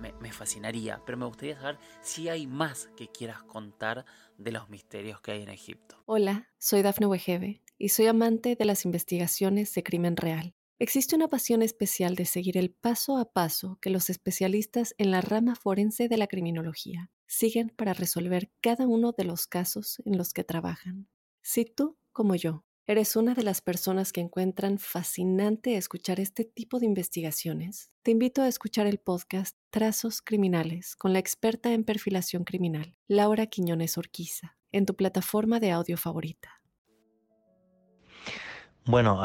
Me, 0.00 0.32
fascinaría, 0.32 1.00
pero 1.06 1.16
me 1.16 1.26
gustaría 1.26 1.56
saber 1.56 1.78
si 2.00 2.28
hay 2.28 2.48
más 2.48 2.88
que 2.96 3.06
quieras 3.06 3.44
contar 3.44 4.04
de 4.36 4.50
los 4.50 4.68
misterios 4.68 5.20
que 5.20 5.30
hay 5.30 5.42
en 5.42 5.48
Egipto. 5.48 6.02
Hola, 6.06 6.48
soy 6.58 6.82
Dafne 6.82 7.06
Wegebe 7.06 7.62
y 7.78 7.90
soy 7.90 8.06
amante 8.06 8.56
de 8.56 8.64
las 8.64 8.84
investigaciones 8.84 9.72
de 9.74 9.84
crimen 9.84 10.16
real. 10.16 10.56
Existe 10.80 11.14
una 11.14 11.28
pasión 11.28 11.62
especial 11.62 12.16
de 12.16 12.24
seguir 12.24 12.58
el 12.58 12.72
paso 12.72 13.16
a 13.16 13.32
paso 13.32 13.78
que 13.80 13.90
los 13.90 14.10
especialistas 14.10 14.96
en 14.98 15.12
la 15.12 15.20
rama 15.20 15.54
forense 15.54 16.08
de 16.08 16.16
la 16.16 16.26
criminología 16.26 17.12
siguen 17.28 17.68
para 17.70 17.92
resolver 17.94 18.50
cada 18.60 18.88
uno 18.88 19.12
de 19.12 19.22
los 19.22 19.46
casos 19.46 20.02
en 20.04 20.18
los 20.18 20.32
que 20.32 20.42
trabajan. 20.42 21.06
Si 21.40 21.64
tú, 21.64 21.96
como 22.12 22.34
yo, 22.34 22.64
¿Eres 22.88 23.14
una 23.14 23.34
de 23.34 23.44
las 23.44 23.60
personas 23.60 24.12
que 24.12 24.20
encuentran 24.20 24.80
fascinante 24.80 25.76
escuchar 25.76 26.18
este 26.18 26.44
tipo 26.44 26.80
de 26.80 26.86
investigaciones? 26.86 27.92
Te 28.02 28.10
invito 28.10 28.42
a 28.42 28.48
escuchar 28.48 28.88
el 28.88 28.98
podcast 28.98 29.56
Trazos 29.70 30.20
Criminales 30.20 30.96
con 30.96 31.12
la 31.12 31.20
experta 31.20 31.72
en 31.72 31.84
perfilación 31.84 32.42
criminal, 32.42 32.96
Laura 33.06 33.46
Quiñones 33.46 33.98
Orquiza, 33.98 34.56
en 34.72 34.84
tu 34.84 34.96
plataforma 34.96 35.60
de 35.60 35.70
audio 35.70 35.96
favorita. 35.96 36.60
Bueno, 38.84 39.20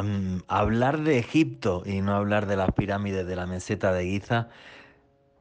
hablar 0.47 1.01
de 1.01 1.17
Egipto 1.17 1.81
y 1.83 2.01
no 2.01 2.15
hablar 2.15 2.45
de 2.45 2.57
las 2.57 2.73
pirámides 2.73 3.25
de 3.25 3.35
la 3.35 3.47
meseta 3.47 3.91
de 3.91 4.03
Giza 4.05 4.49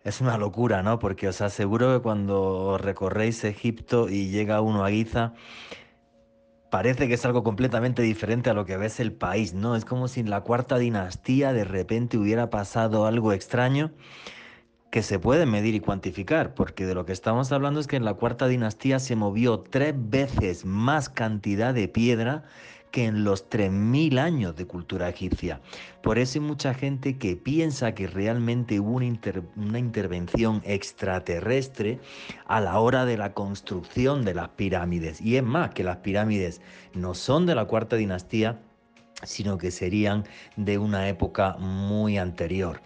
es 0.04 0.23
una 0.23 0.38
locura, 0.38 0.82
¿no? 0.82 0.99
Porque 0.99 1.28
os 1.28 1.42
aseguro 1.42 1.92
que 1.92 2.02
cuando 2.02 2.78
recorréis 2.78 3.44
Egipto 3.44 4.08
y 4.08 4.30
llega 4.30 4.62
uno 4.62 4.87
a 4.87 4.90
Giza, 4.90 5.35
parece 6.70 7.08
que 7.08 7.14
es 7.14 7.25
algo 7.25 7.42
completamente 7.42 8.02
diferente 8.02 8.50
a 8.50 8.54
lo 8.54 8.66
que 8.66 8.76
ves 8.76 9.00
el 9.00 9.12
país, 9.12 9.54
¿no? 9.54 9.76
Es 9.76 9.85
como 9.85 10.08
si 10.08 10.20
en 10.20 10.30
la 10.30 10.42
cuarta 10.42 10.78
dinastía 10.78 11.52
de 11.52 11.64
repente 11.64 12.18
hubiera 12.18 12.50
pasado 12.50 13.06
algo 13.06 13.32
extraño 13.32 13.92
que 14.90 15.02
se 15.02 15.18
puede 15.18 15.46
medir 15.46 15.75
y 15.75 15.80
cuantificar, 15.80 16.54
porque 16.54 16.87
de 16.87 16.94
lo 16.94 17.04
que 17.04 17.12
estamos 17.12 17.52
hablando 17.52 17.80
es 17.80 17.87
que 17.87 17.96
en 17.96 18.04
la 18.04 18.14
cuarta 18.14 18.46
dinastía 18.49 18.99
se 18.99 19.16
movió 19.16 19.61
tres 19.61 19.94
veces 19.96 20.64
más 20.64 21.08
cantidad 21.08 21.75
de 21.75 21.88
piedra 21.88 22.44
que 22.96 23.04
en 23.04 23.24
los 23.24 23.50
3.000 23.50 24.18
años 24.18 24.56
de 24.56 24.66
cultura 24.66 25.10
egipcia. 25.10 25.60
Por 26.02 26.16
eso 26.16 26.38
hay 26.38 26.46
mucha 26.46 26.72
gente 26.72 27.18
que 27.18 27.36
piensa 27.36 27.94
que 27.94 28.06
realmente 28.06 28.80
hubo 28.80 28.96
una, 28.96 29.18
una 29.54 29.78
intervención 29.78 30.62
extraterrestre 30.64 32.00
a 32.46 32.58
la 32.62 32.80
hora 32.80 33.04
de 33.04 33.18
la 33.18 33.34
construcción 33.34 34.24
de 34.24 34.32
las 34.32 34.48
pirámides. 34.48 35.20
Y 35.20 35.36
es 35.36 35.42
más, 35.42 35.74
que 35.74 35.84
las 35.84 35.98
pirámides 35.98 36.62
no 36.94 37.12
son 37.12 37.44
de 37.44 37.54
la 37.54 37.66
cuarta 37.66 37.96
dinastía, 37.96 38.62
sino 39.24 39.58
que 39.58 39.70
serían 39.70 40.24
de 40.56 40.78
una 40.78 41.06
época 41.10 41.58
muy 41.58 42.16
anterior. 42.16 42.80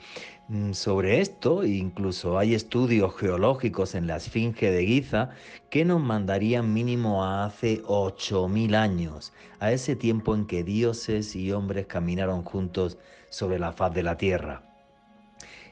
Mm, 0.50 0.72
sobre 0.72 1.20
esto, 1.20 1.64
incluso 1.64 2.36
hay 2.36 2.54
estudios 2.54 3.14
geológicos 3.16 3.94
en 3.94 4.08
la 4.08 4.16
Esfinge 4.16 4.72
de 4.72 4.84
Giza 4.84 5.30
que 5.70 5.84
nos 5.84 6.00
mandarían 6.02 6.74
mínimo 6.74 7.22
a 7.22 7.44
hace 7.44 7.84
8.000 7.84 8.74
años, 8.74 9.32
a 9.60 9.70
ese 9.70 9.94
tiempo 9.94 10.34
en 10.34 10.46
que 10.46 10.64
dioses 10.64 11.36
y 11.36 11.52
hombres 11.52 11.86
caminaron 11.86 12.42
juntos 12.42 12.98
sobre 13.28 13.60
la 13.60 13.72
faz 13.72 13.94
de 13.94 14.02
la 14.02 14.16
tierra. 14.16 14.64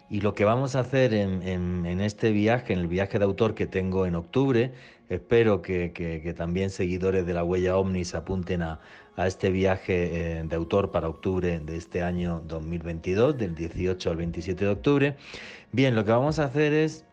Y 0.08 0.20
lo 0.20 0.34
que 0.34 0.44
vamos 0.44 0.76
a 0.76 0.80
hacer 0.80 1.12
en, 1.12 2.00
este 2.00 2.30
viaje, 2.30 2.72
en 2.72 2.78
el 2.78 2.86
viaje 2.86 3.18
de 3.18 3.24
autor 3.24 3.56
que 3.56 3.66
tengo 3.66 4.06
en 4.06 4.14
octubre, 4.14 4.72
espero 5.08 5.60
que, 5.60 6.34
también 6.36 6.70
seguidores 6.70 7.26
de 7.26 7.34
la 7.34 7.42
huella 7.42 7.76
Omni 7.76 8.04
se 8.04 8.16
apunten 8.16 8.62
a, 9.18 9.26
este 9.26 9.50
viaje 9.50 10.38
eh, 10.38 10.44
de 10.44 10.56
autor 10.56 10.90
para 10.90 11.08
octubre 11.08 11.60
de 11.60 11.76
este 11.76 12.02
año 12.02 12.42
2022, 12.46 13.36
del 13.36 13.54
18 13.54 14.10
al 14.10 14.16
27 14.16 14.64
de 14.64 14.70
octubre. 14.70 15.16
Bien, 15.72 15.94
lo 15.94 16.04
que 16.04 16.12
vamos 16.12 16.38
a 16.38 16.44
hacer 16.44 16.72
es 16.72 17.04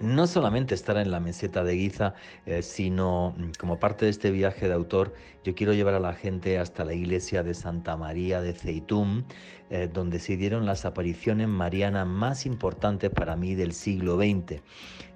no 0.00 0.26
solamente 0.26 0.74
estar 0.74 0.96
en 0.96 1.10
la 1.10 1.20
meseta 1.20 1.62
de 1.64 1.76
Giza, 1.76 2.14
eh, 2.46 2.62
sino 2.62 3.34
mm, 3.36 3.50
como 3.58 3.78
parte 3.78 4.06
de 4.06 4.10
este 4.10 4.30
viaje 4.30 4.68
de 4.68 4.74
autor, 4.74 5.12
yo 5.44 5.54
quiero 5.54 5.74
llevar 5.74 5.94
a 5.94 6.00
la 6.00 6.14
gente 6.14 6.58
hasta 6.58 6.84
la 6.84 6.94
iglesia 6.94 7.42
de 7.42 7.54
Santa 7.54 7.96
María 7.96 8.40
de 8.40 8.54
Ceitún, 8.54 9.26
eh, 9.70 9.88
donde 9.92 10.18
se 10.18 10.36
dieron 10.36 10.66
las 10.66 10.84
apariciones 10.84 11.48
marianas 11.48 12.06
más 12.06 12.46
importantes 12.46 13.10
para 13.10 13.36
mí 13.36 13.54
del 13.54 13.72
siglo 13.72 14.16
XX, 14.16 14.60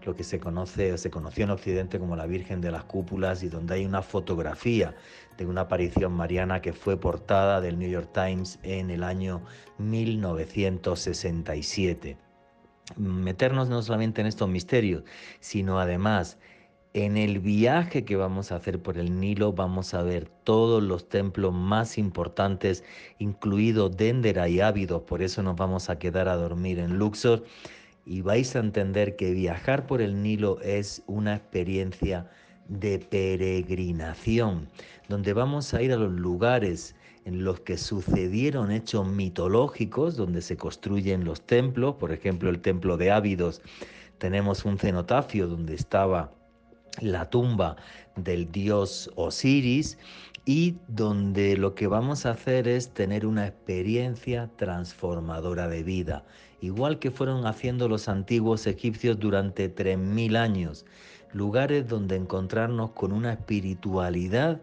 lo 0.04 0.14
que 0.14 0.24
se 0.24 0.38
conoce 0.38 0.98
se 0.98 1.10
conoció 1.10 1.44
en 1.44 1.50
Occidente 1.50 1.98
como 1.98 2.14
la 2.14 2.26
Virgen 2.26 2.60
de 2.60 2.70
las 2.70 2.84
Cúpulas 2.84 3.42
y 3.42 3.48
donde 3.48 3.74
hay 3.74 3.84
una 3.84 4.02
fotografía 4.02 4.94
de 5.36 5.46
una 5.46 5.62
aparición 5.62 6.12
mariana 6.12 6.62
que 6.62 6.72
fue 6.72 6.96
portada 6.98 7.60
del 7.60 7.78
New 7.78 7.90
York 7.90 8.10
Times 8.12 8.60
en 8.62 8.90
el 8.90 9.02
año 9.02 9.42
1967 9.78 12.25
meternos 12.96 13.68
no 13.68 13.82
solamente 13.82 14.20
en 14.20 14.26
estos 14.26 14.48
misterios, 14.48 15.02
sino 15.40 15.80
además 15.80 16.38
en 16.96 17.18
el 17.18 17.40
viaje 17.40 18.06
que 18.06 18.16
vamos 18.16 18.50
a 18.50 18.56
hacer 18.56 18.80
por 18.80 18.96
el 18.96 19.20
Nilo 19.20 19.52
vamos 19.52 19.92
a 19.92 20.02
ver 20.02 20.30
todos 20.44 20.82
los 20.82 21.10
templos 21.10 21.52
más 21.52 21.98
importantes, 21.98 22.84
incluido 23.18 23.90
Dendera 23.90 24.48
y 24.48 24.60
Ávidos, 24.60 25.02
por 25.02 25.20
eso 25.20 25.42
nos 25.42 25.56
vamos 25.56 25.90
a 25.90 25.98
quedar 25.98 26.26
a 26.26 26.36
dormir 26.36 26.78
en 26.78 26.96
Luxor. 26.96 27.44
Y 28.06 28.22
vais 28.22 28.56
a 28.56 28.60
entender 28.60 29.16
que 29.16 29.32
viajar 29.32 29.86
por 29.86 30.00
el 30.00 30.22
Nilo 30.22 30.58
es 30.62 31.02
una 31.06 31.36
experiencia 31.36 32.30
de 32.68 32.98
peregrinación, 32.98 34.66
donde 35.08 35.34
vamos 35.34 35.74
a 35.74 35.82
ir 35.82 35.92
a 35.92 35.96
los 35.96 36.12
lugares 36.12 36.94
en 37.26 37.42
los 37.42 37.58
que 37.60 37.76
sucedieron 37.76 38.70
hechos 38.70 39.06
mitológicos, 39.06 40.16
donde 40.16 40.40
se 40.40 40.56
construyen 40.56 41.24
los 41.24 41.42
templos, 41.42 41.96
por 41.96 42.12
ejemplo 42.12 42.48
el 42.48 42.60
templo 42.60 42.96
de 42.96 43.10
Ávidos, 43.10 43.62
tenemos 44.18 44.64
un 44.64 44.78
cenotafio 44.78 45.48
donde 45.48 45.74
estaba 45.74 46.32
la 47.00 47.28
tumba 47.28 47.76
del 48.14 48.50
dios 48.52 49.10
Osiris 49.16 49.98
y 50.44 50.76
donde 50.86 51.56
lo 51.56 51.74
que 51.74 51.88
vamos 51.88 52.26
a 52.26 52.30
hacer 52.30 52.68
es 52.68 52.90
tener 52.90 53.26
una 53.26 53.48
experiencia 53.48 54.48
transformadora 54.56 55.66
de 55.66 55.82
vida, 55.82 56.24
igual 56.60 57.00
que 57.00 57.10
fueron 57.10 57.44
haciendo 57.44 57.88
los 57.88 58.08
antiguos 58.08 58.68
egipcios 58.68 59.18
durante 59.18 59.74
3.000 59.74 60.36
años, 60.36 60.86
lugares 61.32 61.88
donde 61.88 62.14
encontrarnos 62.14 62.92
con 62.92 63.10
una 63.10 63.32
espiritualidad 63.32 64.60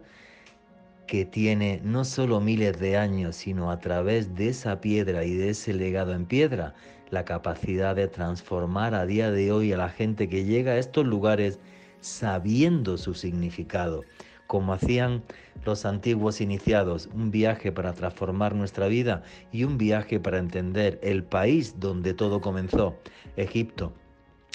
que 1.06 1.24
tiene 1.24 1.80
no 1.84 2.04
solo 2.04 2.40
miles 2.40 2.78
de 2.78 2.96
años, 2.96 3.36
sino 3.36 3.70
a 3.70 3.78
través 3.78 4.34
de 4.34 4.48
esa 4.48 4.80
piedra 4.80 5.24
y 5.24 5.34
de 5.34 5.50
ese 5.50 5.74
legado 5.74 6.12
en 6.12 6.26
piedra, 6.26 6.74
la 7.10 7.24
capacidad 7.24 7.94
de 7.94 8.08
transformar 8.08 8.94
a 8.94 9.06
día 9.06 9.30
de 9.30 9.52
hoy 9.52 9.72
a 9.72 9.76
la 9.76 9.88
gente 9.88 10.28
que 10.28 10.44
llega 10.44 10.72
a 10.72 10.78
estos 10.78 11.06
lugares 11.06 11.60
sabiendo 12.00 12.98
su 12.98 13.14
significado, 13.14 14.02
como 14.46 14.72
hacían 14.72 15.22
los 15.64 15.86
antiguos 15.86 16.40
iniciados, 16.40 17.08
un 17.14 17.30
viaje 17.30 17.72
para 17.72 17.92
transformar 17.92 18.54
nuestra 18.54 18.88
vida 18.88 19.22
y 19.52 19.64
un 19.64 19.78
viaje 19.78 20.20
para 20.20 20.38
entender 20.38 20.98
el 21.02 21.24
país 21.24 21.76
donde 21.78 22.14
todo 22.14 22.40
comenzó, 22.40 22.96
Egipto. 23.36 23.92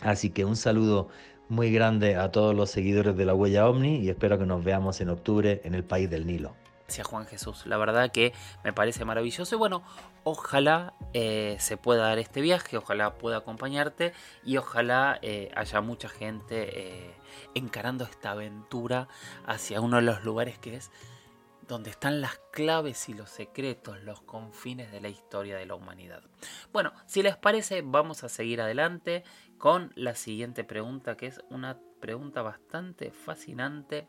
Así 0.04 0.30
que 0.30 0.46
un 0.46 0.56
saludo 0.56 1.10
muy 1.50 1.72
grande 1.72 2.16
a 2.16 2.32
todos 2.32 2.56
los 2.56 2.70
seguidores 2.70 3.18
de 3.18 3.26
la 3.26 3.34
Huella 3.34 3.68
Omni 3.68 3.98
y 3.98 4.10
espero 4.10 4.38
que 4.38 4.46
nos 4.46 4.64
veamos 4.64 5.02
en 5.02 5.10
octubre 5.10 5.62
en 5.64 5.74
el 5.74 5.84
país 5.84 6.10
del 6.10 6.26
Nilo. 6.26 6.56
Gracias 6.86 7.08
Juan 7.08 7.28
Jesús, 7.28 7.66
la 7.68 7.78
verdad 7.78 8.12
que 8.12 8.34
me 8.64 8.74
parece 8.74 9.06
maravilloso 9.06 9.56
y 9.56 9.58
bueno, 9.58 9.84
ojalá 10.24 10.94
eh, 11.14 11.56
se 11.60 11.78
pueda 11.78 12.08
dar 12.08 12.18
este 12.18 12.42
viaje, 12.42 12.78
ojalá 12.78 13.16
pueda 13.16 13.38
acompañarte 13.38 14.14
y 14.44 14.58
ojalá 14.58 15.20
eh, 15.22 15.52
haya 15.56 15.82
mucha 15.82 16.10
gente 16.10 16.80
eh, 16.80 17.14
encarando 17.54 18.06
esta 18.06 18.32
aventura 18.32 19.08
hacia 19.46 19.82
uno 19.82 19.98
de 19.98 20.02
los 20.04 20.24
lugares 20.24 20.58
que 20.58 20.78
es 20.78 20.92
donde 21.68 21.92
están 21.92 22.20
las 22.20 22.42
claves 22.52 23.08
y 23.10 23.14
los 23.14 23.30
secretos, 23.30 24.02
los 24.02 24.22
confines 24.22 24.92
de 24.92 25.02
la 25.02 25.10
historia 25.10 25.56
de 25.56 25.68
la 25.68 25.76
humanidad. 25.76 26.24
Bueno, 26.74 26.92
si 27.06 27.22
les 27.22 27.38
parece, 27.38 27.84
vamos 27.84 28.24
a 28.24 28.30
seguir 28.30 28.60
adelante 28.60 29.24
con 29.60 29.92
la 29.96 30.16
siguiente 30.16 30.64
pregunta, 30.64 31.16
que 31.18 31.28
es 31.28 31.42
una 31.50 31.78
pregunta 32.00 32.42
bastante 32.42 33.12
fascinante, 33.12 34.08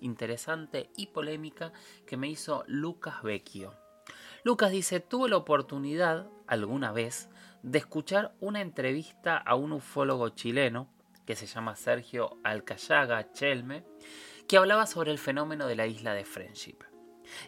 interesante 0.00 0.90
y 0.94 1.06
polémica 1.06 1.72
que 2.06 2.18
me 2.18 2.28
hizo 2.28 2.64
Lucas 2.68 3.22
Vecchio. 3.22 3.74
Lucas 4.44 4.70
dice, 4.70 5.00
tuve 5.00 5.30
la 5.30 5.38
oportunidad 5.38 6.28
alguna 6.46 6.92
vez 6.92 7.30
de 7.62 7.78
escuchar 7.78 8.34
una 8.40 8.60
entrevista 8.60 9.38
a 9.38 9.54
un 9.54 9.72
ufólogo 9.72 10.28
chileno 10.28 10.88
que 11.24 11.34
se 11.34 11.46
llama 11.46 11.76
Sergio 11.76 12.38
Alcayaga 12.44 13.32
Chelme, 13.32 13.84
que 14.46 14.58
hablaba 14.58 14.86
sobre 14.86 15.12
el 15.12 15.18
fenómeno 15.18 15.66
de 15.66 15.76
la 15.76 15.86
isla 15.86 16.12
de 16.12 16.24
Friendship. 16.26 16.76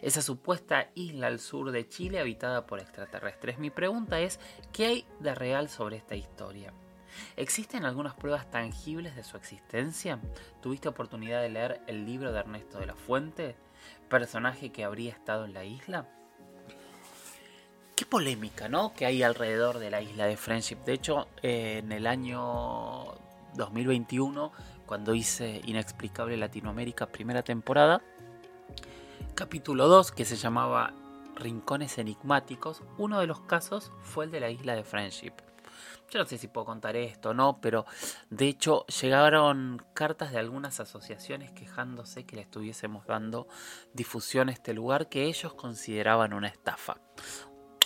Esa 0.01 0.21
supuesta 0.21 0.89
isla 0.95 1.27
al 1.27 1.39
sur 1.39 1.71
de 1.71 1.87
Chile 1.87 2.19
habitada 2.19 2.65
por 2.65 2.79
extraterrestres. 2.79 3.59
Mi 3.59 3.69
pregunta 3.69 4.21
es, 4.21 4.39
¿qué 4.71 4.85
hay 4.85 5.07
de 5.19 5.35
real 5.35 5.69
sobre 5.69 5.97
esta 5.97 6.15
historia? 6.15 6.73
¿Existen 7.35 7.85
algunas 7.85 8.13
pruebas 8.13 8.49
tangibles 8.49 9.15
de 9.15 9.23
su 9.23 9.37
existencia? 9.37 10.19
¿Tuviste 10.61 10.87
oportunidad 10.87 11.41
de 11.41 11.49
leer 11.49 11.81
el 11.87 12.05
libro 12.05 12.31
de 12.31 12.39
Ernesto 12.39 12.79
de 12.79 12.87
la 12.87 12.95
Fuente? 12.95 13.55
¿Personaje 14.09 14.71
que 14.71 14.83
habría 14.83 15.11
estado 15.11 15.45
en 15.45 15.53
la 15.53 15.65
isla? 15.65 16.07
Qué 17.95 18.05
polémica, 18.05 18.69
¿no? 18.69 18.93
Que 18.93 19.05
hay 19.05 19.23
alrededor 19.23 19.79
de 19.79 19.91
la 19.91 20.01
isla 20.01 20.25
de 20.25 20.37
Friendship. 20.37 20.77
De 20.85 20.93
hecho, 20.93 21.27
en 21.41 21.91
el 21.91 22.07
año 22.07 23.05
2021, 23.55 24.51
cuando 24.85 25.13
hice 25.13 25.61
Inexplicable 25.65 26.35
Latinoamérica 26.37 27.07
primera 27.07 27.43
temporada, 27.43 28.01
capítulo 29.35 29.87
2, 29.87 30.11
que 30.11 30.25
se 30.25 30.35
llamaba 30.35 30.93
Rincones 31.35 31.97
Enigmáticos, 31.97 32.81
uno 32.97 33.19
de 33.19 33.27
los 33.27 33.41
casos 33.41 33.91
fue 34.01 34.25
el 34.25 34.31
de 34.31 34.39
la 34.39 34.49
isla 34.49 34.75
de 34.75 34.83
Friendship. 34.83 35.33
Yo 36.09 36.19
no 36.19 36.25
sé 36.25 36.37
si 36.37 36.47
puedo 36.47 36.65
contar 36.65 36.95
esto 36.95 37.29
o 37.29 37.33
no, 37.33 37.59
pero 37.61 37.85
de 38.29 38.47
hecho 38.47 38.85
llegaron 38.87 39.83
cartas 39.93 40.31
de 40.31 40.39
algunas 40.39 40.79
asociaciones 40.79 41.51
quejándose 41.51 42.25
que 42.25 42.35
le 42.35 42.43
estuviésemos 42.43 43.05
dando 43.05 43.47
difusión 43.93 44.49
a 44.49 44.51
este 44.51 44.73
lugar 44.73 45.09
que 45.09 45.23
ellos 45.23 45.53
consideraban 45.53 46.33
una 46.33 46.47
estafa. 46.47 46.97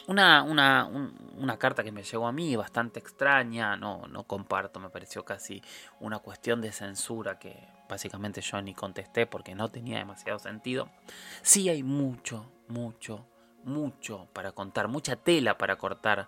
Una, 0.08 0.42
una, 0.42 0.86
una, 0.86 1.58
carta 1.58 1.84
que 1.84 1.92
me 1.92 2.02
llegó 2.02 2.28
a 2.28 2.32
mí 2.32 2.56
bastante 2.56 2.98
extraña, 2.98 3.76
no, 3.76 4.08
no 4.08 4.24
comparto, 4.24 4.80
me 4.80 4.90
pareció 4.90 5.26
casi 5.26 5.62
una 6.00 6.20
cuestión 6.20 6.62
de 6.62 6.72
censura 6.72 7.38
que 7.38 7.68
básicamente 7.90 8.40
yo 8.40 8.62
ni 8.62 8.74
contesté 8.74 9.28
porque 9.28 9.54
no 9.54 9.70
tenía 9.70 9.98
demasiado 9.98 10.40
sentido. 10.40 10.90
Sí 11.42 11.68
hay 11.68 11.84
mucho, 11.84 12.50
mucho, 12.70 13.26
mucho 13.66 14.28
para 14.32 14.54
contar, 14.54 14.88
mucha 14.88 15.18
tela 15.18 15.58
para 15.58 15.78
cortar 15.78 16.28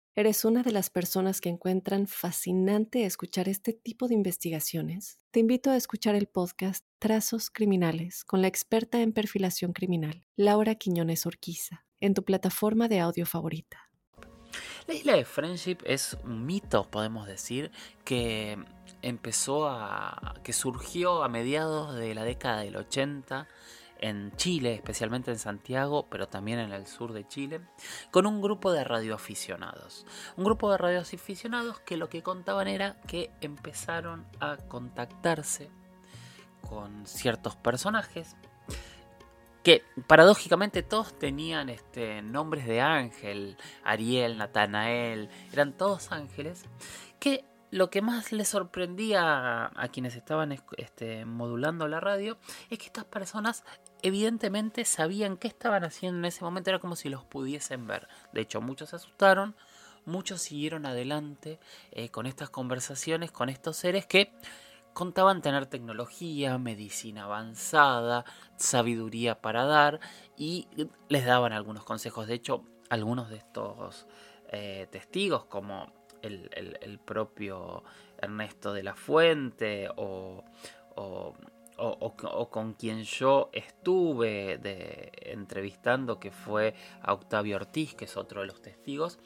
¿Eres 0.13 0.43
una 0.43 0.61
de 0.61 0.73
las 0.73 0.89
personas 0.89 1.39
que 1.39 1.47
encuentran 1.47 2.05
fascinante 2.05 3.05
escuchar 3.05 3.47
este 3.47 3.71
tipo 3.71 4.09
de 4.09 4.13
investigaciones? 4.13 5.19
Te 5.31 5.39
invito 5.39 5.71
a 5.71 5.77
escuchar 5.77 6.15
el 6.15 6.27
podcast 6.27 6.83
Trazos 6.99 7.49
Criminales 7.49 8.25
con 8.25 8.41
la 8.41 8.49
experta 8.49 9.01
en 9.01 9.13
perfilación 9.13 9.71
criminal, 9.71 10.25
Laura 10.35 10.75
Quiñones 10.75 11.25
Orquiza, 11.25 11.85
en 12.01 12.13
tu 12.13 12.25
plataforma 12.25 12.89
de 12.89 12.99
audio 12.99 13.25
favorita. 13.25 13.89
La 14.85 14.95
isla 14.95 15.15
de 15.15 15.23
Friendship 15.23 15.77
es 15.85 16.17
un 16.25 16.45
mito, 16.45 16.83
podemos 16.91 17.25
decir, 17.25 17.71
que 18.03 18.57
empezó 19.01 19.69
a. 19.69 20.35
que 20.43 20.51
surgió 20.51 21.23
a 21.23 21.29
mediados 21.29 21.95
de 21.95 22.13
la 22.15 22.25
década 22.25 22.63
del 22.63 22.75
80 22.75 23.47
en 24.01 24.35
Chile, 24.35 24.73
especialmente 24.75 25.31
en 25.31 25.39
Santiago, 25.39 26.07
pero 26.09 26.27
también 26.27 26.59
en 26.59 26.73
el 26.73 26.87
sur 26.87 27.13
de 27.13 27.27
Chile, 27.27 27.61
con 28.11 28.25
un 28.25 28.41
grupo 28.41 28.71
de 28.71 28.83
radioaficionados. 28.83 30.05
Un 30.35 30.43
grupo 30.43 30.71
de 30.71 30.77
radioaficionados 30.77 31.79
que 31.79 31.97
lo 31.97 32.09
que 32.09 32.23
contaban 32.23 32.67
era 32.67 32.99
que 33.07 33.31
empezaron 33.41 34.25
a 34.39 34.57
contactarse 34.57 35.69
con 36.67 37.05
ciertos 37.05 37.55
personajes 37.55 38.35
que 39.63 39.83
paradójicamente 40.07 40.81
todos 40.83 41.17
tenían 41.17 41.69
este, 41.69 42.21
nombres 42.21 42.65
de 42.65 42.81
ángel, 42.81 43.57
Ariel, 43.83 44.37
Natanael, 44.37 45.29
eran 45.51 45.73
todos 45.73 46.11
ángeles, 46.11 46.65
que 47.19 47.45
lo 47.69 47.89
que 47.89 48.01
más 48.01 48.31
les 48.31 48.49
sorprendía 48.49 49.65
a, 49.67 49.87
quienes 49.89 50.15
estaban 50.15 50.51
este, 50.77 51.25
modulando 51.25 51.87
la 51.87 51.99
radio 52.01 52.37
es 52.69 52.79
que 52.79 52.87
estas 52.87 53.05
personas 53.05 53.63
evidentemente 54.03 54.85
sabían 54.85 55.37
qué 55.37 55.47
estaban 55.47 55.83
haciendo 55.83 56.19
en 56.19 56.25
ese 56.25 56.43
momento, 56.43 56.69
era 56.69 56.79
como 56.79 56.95
si 56.95 57.09
los 57.09 57.23
pudiesen 57.25 57.87
ver. 57.87 58.07
De 58.33 58.41
hecho, 58.41 58.61
muchos 58.61 58.89
se 58.89 58.95
asustaron, 58.97 59.55
muchos 60.05 60.41
siguieron 60.41 60.85
adelante 60.85 61.59
eh, 61.91 62.09
con 62.09 62.25
estas 62.25 62.49
conversaciones 62.49 63.31
con 63.31 63.49
estos 63.49 63.77
seres 63.77 64.05
que 64.05 64.33
contaban 64.93 65.41
tener 65.41 65.67
tecnología, 65.67 66.57
medicina 66.57 67.23
avanzada, 67.23 68.25
sabiduría 68.57 69.41
para 69.41 69.65
dar 69.65 69.99
y 70.37 70.67
les 71.07 71.25
daban 71.25 71.53
algunos 71.53 71.83
consejos. 71.83 72.27
De 72.27 72.33
hecho, 72.33 72.65
algunos 72.89 73.29
de 73.29 73.37
estos 73.37 74.05
eh, 74.51 74.87
testigos, 74.91 75.45
como 75.45 75.93
el, 76.21 76.99
propio 77.05 77.83
Ernesto 78.17 78.73
de 78.73 78.83
la 78.83 78.95
Fuente 78.95 79.89
o, 79.95 80.43
con 82.49 82.73
quien 82.73 83.03
yo 83.03 83.49
estuve 83.53 84.59
entrevistando, 85.31 86.19
que 86.19 86.31
fue 86.31 86.75
a 87.01 87.13
Octavio 87.13 87.55
Ortiz, 87.55 87.95
que 87.95 88.05
es 88.05 88.17
otro 88.17 88.41
de 88.41 88.47
los 88.47 88.61
testigos, 88.61 89.19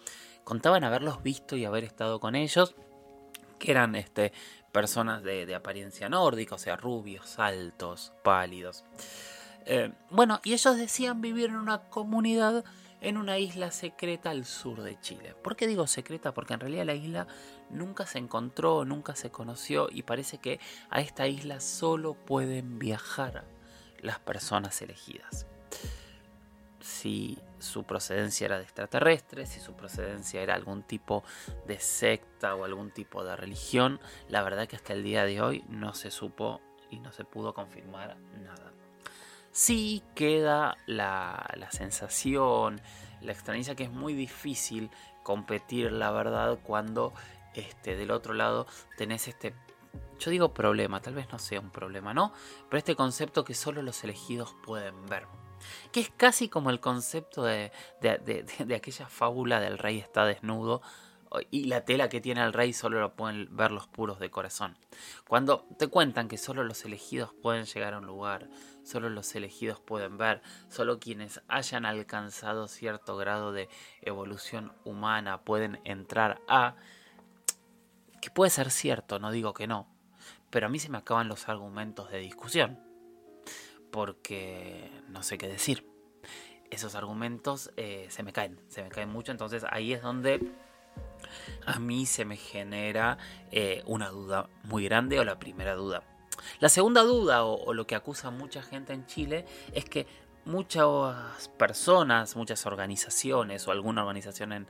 contaban 0.44 0.84
haberlos 0.84 1.22
visto 1.22 1.56
y 1.56 1.66
haber 1.66 1.84
estado 1.84 2.20
con 2.20 2.36
ellos, 2.36 2.76
que 3.60 3.72
eran 3.72 3.96
este, 3.96 4.32
personas 4.72 5.24
de, 5.24 5.54
apariencia 5.56 6.10
nórdica, 6.10 6.56
o 6.56 6.58
sea, 6.58 6.76
rubios, 6.76 7.40
altos, 7.40 8.14
pálidos. 8.24 8.84
Eh, 9.66 9.92
bueno, 10.10 10.40
y 10.44 10.54
ellos 10.54 10.78
decían 10.78 11.22
vivir 11.22 11.50
en 11.50 11.56
una 11.56 11.90
comunidad 11.90 12.64
en 13.02 13.18
una 13.18 13.38
isla 13.38 13.72
secreta 13.72 14.32
al 14.32 14.46
sur 14.46 14.82
de 14.82 15.00
Chile. 15.00 15.36
¿Por 15.44 15.56
qué 15.56 15.68
digo 15.68 15.88
secreta? 15.88 16.34
Porque 16.34 16.54
en 16.54 16.60
realidad 16.60 16.86
la 16.86 16.96
isla 16.96 17.28
nunca 17.70 18.06
se 18.06 18.20
encontró, 18.20 18.86
nunca 18.86 19.16
se 19.16 19.32
conoció 19.32 19.90
y 19.92 20.04
parece 20.04 20.38
que 20.40 20.60
a 20.90 21.02
esta 21.02 21.28
isla 21.28 21.60
solo 21.60 22.14
pueden 22.14 22.80
viajar 22.80 23.46
las 24.02 24.20
personas 24.20 24.82
elegidas. 24.82 25.46
Si 26.80 27.40
su 27.58 27.84
procedencia 27.84 28.46
era 28.46 28.58
de 28.58 28.64
extraterrestres, 28.64 29.50
si 29.50 29.60
su 29.60 29.74
procedencia 29.74 30.42
era 30.42 30.54
algún 30.54 30.84
tipo 30.84 31.24
de 31.66 31.80
secta 31.80 32.56
o 32.56 32.64
algún 32.64 32.92
tipo 32.92 33.24
de 33.24 33.36
religión, 33.36 34.00
la 34.30 34.44
verdad 34.44 34.68
que 34.68 34.76
hasta 34.76 34.94
el 34.94 35.04
día 35.04 35.26
de 35.26 35.42
hoy 35.42 35.64
no 35.68 35.96
se 35.96 36.12
supo 36.12 36.62
y 36.92 37.00
no 37.00 37.12
se 37.12 37.24
pudo 37.24 37.56
confirmar 37.56 38.18
nada 38.44 38.72
sí 39.56 40.04
queda 40.16 40.78
la, 40.86 41.48
sensación, 41.72 42.82
la 43.22 43.32
extrañeza 43.32 43.74
que 43.74 43.84
es 43.86 43.90
muy 43.90 44.14
difícil 44.14 44.92
competir, 45.24 45.94
la 45.94 46.12
verdad, 46.12 46.60
cuando 46.62 47.14
este, 47.54 47.96
del 47.96 48.12
otro 48.12 48.34
lado 48.34 48.68
tenés 48.98 49.30
este, 49.30 49.56
yo 50.20 50.30
digo 50.30 50.54
problema, 50.54 51.02
tal 51.02 51.14
vez 51.14 51.32
no 51.32 51.40
sea 51.40 51.62
un 51.62 51.70
problema, 51.70 52.14
¿no? 52.14 52.34
Pero 52.70 52.80
este 52.80 52.98
concepto 52.98 53.46
que 53.46 53.54
solo 53.54 53.82
los 53.82 54.04
elegidos 54.04 54.54
pueden 54.66 55.06
ver. 55.06 55.26
Que 55.94 56.02
es 56.02 56.10
casi 56.10 56.50
como 56.50 56.70
el 56.70 56.82
concepto 56.82 57.42
de, 57.42 57.72
de 58.02 58.76
aquella 58.76 59.08
fábula 59.08 59.62
del 59.62 59.78
rey 59.78 60.00
está 60.00 60.26
desnudo 60.26 60.82
y 61.52 61.66
la 61.66 61.86
tela 61.86 62.10
que 62.10 62.22
tiene 62.22 62.44
el 62.44 62.54
rey 62.54 62.74
solo 62.74 63.00
lo 63.00 63.16
pueden 63.16 63.56
ver 63.56 63.72
los 63.72 63.88
puros 63.88 64.20
de 64.20 64.30
corazón. 64.30 64.78
Cuando 65.28 65.68
te 65.78 65.88
cuentan 65.88 66.28
que 66.28 66.38
solo 66.38 66.64
los 66.64 66.86
elegidos 66.86 67.34
pueden 67.34 67.66
llegar 67.66 67.94
a 67.94 68.00
un 68.00 68.06
lugar, 68.06 68.50
solo 68.84 69.10
los 69.10 69.34
elegidos 69.36 69.80
pueden 69.80 70.18
ver, 70.18 70.42
solo 70.70 71.00
quienes 71.00 71.42
hayan 71.48 71.86
alcanzado 71.86 72.68
cierto 72.68 73.18
grado 73.18 73.52
de 73.52 73.70
evolución 74.02 74.74
humana 74.84 75.42
pueden 75.42 75.80
entrar 75.84 76.42
a... 76.48 76.76
que 78.22 78.30
puede 78.30 78.52
ser 78.52 78.72
cierto, 78.72 79.20
no 79.20 79.32
digo 79.32 79.54
que 79.54 79.68
no, 79.68 79.88
pero 80.50 80.68
a 80.68 80.70
mí 80.70 80.80
se 80.80 80.90
me 80.90 80.98
acaban 80.98 81.28
los 81.28 81.50
argumentos 81.50 82.12
de 82.12 82.20
discusión, 82.20 82.80
porque 83.92 84.92
no 85.10 85.24
sé 85.24 85.38
qué 85.38 85.48
decir. 85.48 85.90
Esos 86.72 86.96
argumentos 86.96 87.72
eh, 87.78 88.08
se 88.10 88.24
me 88.24 88.34
caen, 88.34 88.60
se 88.68 88.84
me 88.84 88.90
caen 88.90 89.10
mucho, 89.10 89.32
entonces 89.32 89.64
ahí 89.70 89.94
es 89.94 90.02
donde 90.02 90.40
a 91.66 91.80
mí 91.80 92.06
se 92.06 92.26
me 92.26 92.38
genera 92.38 93.18
eh, 93.52 93.84
una 93.86 94.10
duda 94.10 94.50
muy 94.64 94.84
grande 94.86 95.20
o 95.20 95.24
la 95.24 95.40
primera 95.40 95.76
duda. 95.76 96.04
La 96.60 96.70
segunda 96.70 97.02
duda 97.02 97.44
o, 97.44 97.74
lo 97.74 97.88
que 97.88 97.96
acusa 97.96 98.30
mucha 98.30 98.62
gente 98.62 98.94
en 98.94 99.06
Chile 99.06 99.46
es 99.74 99.86
que 99.86 100.08
muchas 100.46 101.50
personas, 101.58 102.36
muchas 102.36 102.66
organizaciones 102.68 103.68
o 103.68 103.72
alguna 103.72 104.02
organización 104.02 104.54
en, 104.54 104.68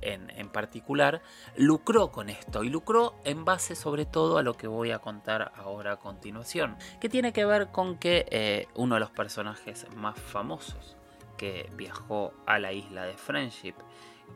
en, 0.00 0.48
particular 0.48 1.20
lucró 1.56 2.10
con 2.10 2.30
esto 2.30 2.64
y 2.64 2.70
lucró 2.70 3.14
en 3.24 3.44
base 3.44 3.74
sobre 3.74 4.06
todo 4.06 4.38
a 4.38 4.42
lo 4.42 4.54
que 4.54 4.66
voy 4.66 4.92
a 4.92 5.00
contar 5.00 5.52
ahora 5.56 5.92
a 5.92 5.96
continuación, 5.96 6.76
que 7.00 7.10
tiene 7.10 7.34
que 7.34 7.44
ver 7.44 7.68
con 7.68 7.98
que 7.98 8.26
eh, 8.30 8.68
uno 8.74 8.94
de 8.94 9.00
los 9.00 9.10
personajes 9.10 9.86
más 9.94 10.18
famosos 10.18 10.96
que 11.36 11.70
viajó 11.74 12.32
a 12.46 12.58
la 12.58 12.72
isla 12.72 13.04
de 13.04 13.14
Friendship 13.14 13.74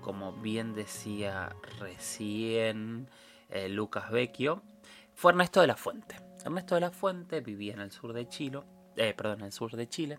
como 0.01 0.33
bien 0.33 0.75
decía 0.75 1.55
recién 1.79 3.09
eh, 3.49 3.69
Lucas 3.69 4.11
Vecchio, 4.11 4.63
fue 5.15 5.33
Ernesto 5.33 5.61
de 5.61 5.67
la 5.67 5.77
Fuente. 5.77 6.17
Ernesto 6.45 6.75
de 6.75 6.83
la 6.83 6.91
Fuente 6.91 7.41
vivía 7.41 7.75
en 7.75 7.81
el 7.81 7.91
sur 7.91 8.13
de 8.13 8.29
Chile, 8.29 8.61
eh, 8.97 9.15
perdón, 9.17 9.41
en 9.41 9.47
el 9.47 9.53
sur 9.53 9.77
de 9.77 9.89
Chile, 9.89 10.19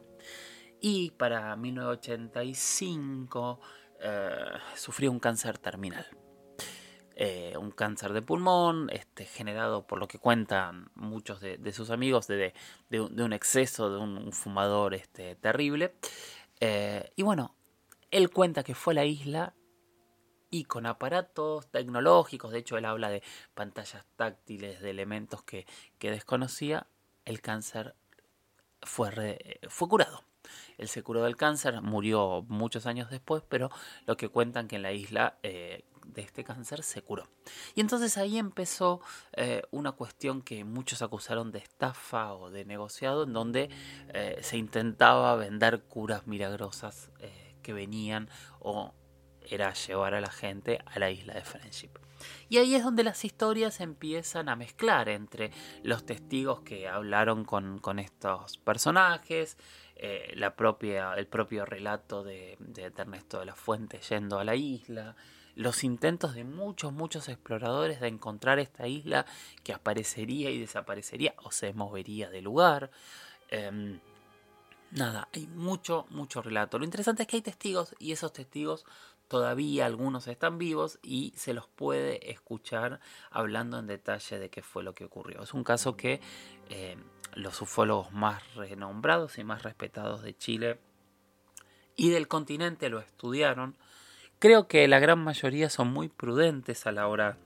y 0.81 1.11
para 1.11 1.55
1985 1.55 3.59
eh, 4.01 4.29
sufrió 4.75 5.11
un 5.11 5.19
cáncer 5.19 5.57
terminal. 5.57 6.05
un 7.59 7.71
cáncer 7.71 8.13
de 8.13 8.21
pulmón, 8.21 8.89
este, 8.91 9.25
generado 9.25 9.85
por 9.85 9.99
lo 9.99 10.07
que 10.07 10.19
cuentan 10.19 10.89
muchos 10.95 11.41
de, 11.41 11.73
sus 11.73 11.89
amigos 11.89 12.27
de, 12.27 12.53
un 12.91 13.33
exceso 13.33 13.89
de 13.89 13.97
un, 13.97 14.31
fumador 14.31 14.93
este, 14.93 15.35
terrible. 15.35 15.95
y 17.15 17.23
bueno, 17.23 17.55
él 18.11 18.29
cuenta 18.29 18.63
que 18.63 18.73
fue 18.73 18.93
a 18.93 18.95
la 18.95 19.05
isla 19.05 19.53
y 20.49 20.65
con 20.65 20.85
aparatos 20.85 21.67
tecnológicos, 21.67 22.51
de 22.51 22.59
hecho 22.59 22.77
él 22.77 22.85
habla 22.85 23.09
de 23.09 23.23
pantallas 23.53 24.05
táctiles, 24.15 24.81
de 24.81 24.89
elementos 24.89 25.43
que, 25.43 25.65
desconocía, 25.99 26.88
el 27.25 27.41
cáncer 27.41 27.95
fue, 28.81 29.59
fue 29.69 29.88
curado. 29.88 30.23
Él 30.77 30.88
se 30.88 31.03
curó 31.03 31.23
del 31.23 31.35
cáncer, 31.35 31.81
murió 31.81 32.45
muchos 32.47 32.85
años 32.85 33.09
después, 33.09 33.43
pero 33.47 33.69
lo 34.05 34.17
que 34.17 34.29
cuentan 34.29 34.67
que 34.67 34.77
en 34.77 34.81
la 34.81 34.93
isla 34.93 35.38
eh, 35.43 35.85
de 36.05 36.21
este 36.21 36.43
cáncer 36.43 36.83
se 36.83 37.01
curó. 37.01 37.27
Y 37.75 37.81
entonces 37.81 38.17
ahí 38.17 38.38
empezó 38.38 39.01
eh, 39.33 39.62
una 39.71 39.91
cuestión 39.91 40.41
que 40.41 40.63
muchos 40.63 41.01
acusaron 41.01 41.51
de 41.51 41.59
estafa 41.59 42.33
o 42.33 42.49
de 42.49 42.65
negociado, 42.65 43.23
en 43.23 43.33
donde 43.33 43.69
eh, 44.13 44.39
se 44.41 44.57
intentaba 44.57 45.35
vender 45.35 45.83
curas 45.83 46.25
milagrosas 46.27 47.12
que 47.62 47.73
venían 47.73 48.29
o 48.59 48.93
era 49.49 49.73
llevar 49.73 50.13
a 50.13 50.21
la 50.21 50.31
gente 50.31 50.79
a 50.85 50.99
la 50.99 51.12
isla 51.12 51.33
de 51.33 51.41
Friendship. 51.41 51.91
Y 52.49 52.57
ahí 52.57 52.75
es 52.75 52.83
donde 52.83 53.03
las 53.03 53.23
historias 53.23 53.79
empiezan 53.79 54.49
a 54.49 54.55
mezclar 54.55 55.09
entre 55.09 55.51
los 55.83 56.05
testigos 56.05 56.62
que 56.62 56.88
hablaron 56.88 57.45
con, 57.45 57.99
estos 57.99 58.57
personajes, 58.57 59.57
eh, 59.95 60.33
la 60.35 60.55
propia, 60.55 61.13
el 61.13 61.27
propio 61.27 61.65
relato 61.65 62.23
de, 62.23 62.57
de 62.59 62.91
Ernesto 62.95 63.39
de 63.39 63.45
la 63.45 63.55
Fuente 63.55 63.99
yendo 64.09 64.39
a 64.39 64.43
la 64.43 64.55
isla, 64.55 65.15
los 65.55 65.83
intentos 65.83 66.35
de 66.35 66.45
muchos, 66.45 66.93
muchos 66.93 67.27
exploradores 67.27 67.99
de 67.99 68.07
encontrar 68.07 68.59
esta 68.59 68.88
isla 68.88 69.25
que 69.63 69.73
aparecería 69.73 70.49
y 70.51 70.59
desaparecería 70.59 71.33
o 71.43 71.51
se 71.51 71.73
movería 71.73 72.29
de 72.29 72.41
lugar. 72.41 72.91
Em, 73.49 73.99
nada, 74.91 75.28
hay 75.34 75.47
mucho, 75.47 76.06
mucho 76.10 76.41
relato. 76.41 76.80
Lo 76.80 76.86
interesante 76.86 77.23
es 77.23 77.28
que 77.28 77.38
hay 77.38 77.41
testigos 77.41 77.95
y 77.99 78.12
esos 78.12 78.34
testigos 78.34 78.86
todavía 79.28 79.86
algunos 79.86 80.28
están 80.28 80.58
vivos 80.58 80.99
y 81.04 81.34
se 81.38 81.54
los 81.54 81.67
puede 81.67 82.32
escuchar 82.32 82.99
hablando 83.30 83.78
en 83.78 83.88
detalle 83.88 84.39
de 84.39 84.49
qué 84.49 84.62
fue 84.62 84.84
lo 84.84 84.93
que 84.93 85.06
ocurrió. 85.06 85.43
Es 85.43 85.54
un 85.54 85.63
caso 85.63 85.95
que 85.95 86.19
eh, 86.69 86.97
los 87.36 87.62
ufólogos 87.62 88.12
más 88.12 88.56
renombrados 88.56 89.38
y 89.38 89.43
más 89.43 89.63
respetados 89.63 90.23
de 90.23 90.36
Chile 90.36 90.80
y 91.95 92.10
del 92.10 92.28
continente 92.28 92.89
lo 92.89 92.99
estudiaron. 92.99 93.78
Creo 94.39 94.67
que 94.67 94.88
la 94.88 94.99
gran 94.99 95.19
mayoría 95.19 95.69
son 95.69 95.93
muy 95.93 96.10
prudentes 96.10 96.88
a 96.88 96.91
la 96.91 97.08
hora 97.08 97.38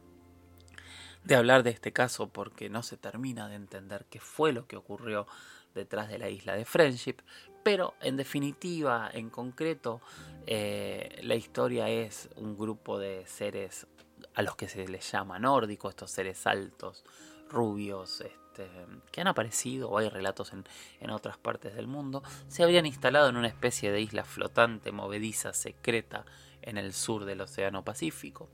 de 1.24 1.36
hablar 1.36 1.64
de 1.64 1.72
este 1.72 1.92
caso 1.92 2.30
porque 2.30 2.70
no 2.70 2.84
se 2.84 2.98
termina 2.98 3.48
de 3.50 3.56
entender 3.56 4.06
qué 4.10 4.20
fue 4.20 4.54
lo 4.54 4.68
que 4.68 4.78
ocurrió 4.78 5.28
detrás 5.74 6.10
de 6.10 6.20
la 6.20 6.30
isla 6.30 6.56
de 6.56 6.66
Friendship, 6.66 7.18
pero 7.64 7.96
en 8.02 8.18
definitiva, 8.18 9.10
en 9.14 9.30
concreto, 9.30 10.02
eh, 10.46 11.20
la 11.24 11.36
historia 11.36 11.90
es 11.90 12.30
un 12.36 12.58
grupo 12.58 13.00
de 13.00 13.26
seres 13.26 13.88
a 14.36 14.42
los 14.42 14.56
que 14.56 14.68
se 14.68 14.88
les 14.88 15.10
llama 15.12 15.40
nórdicos, 15.40 15.92
estos 15.92 16.12
seres 16.12 16.46
altos, 16.48 17.04
rubios, 17.50 18.22
este, 18.22 18.68
que 19.12 19.22
han 19.22 19.28
aparecido 19.28 19.90
o 19.90 19.98
hay 19.98 20.10
relatos 20.10 20.54
en, 20.54 20.64
en, 21.00 21.10
otras 21.10 21.38
partes 21.38 21.76
del 21.76 21.88
mundo, 21.88 22.24
se 22.48 22.64
habrían 22.64 22.86
instalado 22.86 23.30
en 23.30 23.38
una 23.38 23.48
especie 23.48 23.92
de 23.92 24.02
isla 24.02 24.24
flotante, 24.24 24.92
movediza, 24.92 25.54
secreta 25.54 26.26
en 26.62 26.78
el 26.78 26.94
sur 26.94 27.26
del 27.26 27.42
Océano 27.42 27.84
Pacífico. 27.84 28.50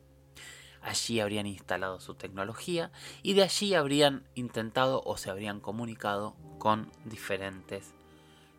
Allí 0.82 1.20
habrían 1.20 1.46
instalado 1.46 2.00
su 2.00 2.16
tecnología 2.16 2.92
y 3.22 3.34
de 3.34 3.44
allí 3.44 3.74
habrían 3.74 4.24
intentado 4.36 5.02
o 5.06 5.18
se 5.18 5.30
habrían 5.30 5.60
comunicado 5.60 6.36
con 6.58 6.92
diferentes 7.06 7.94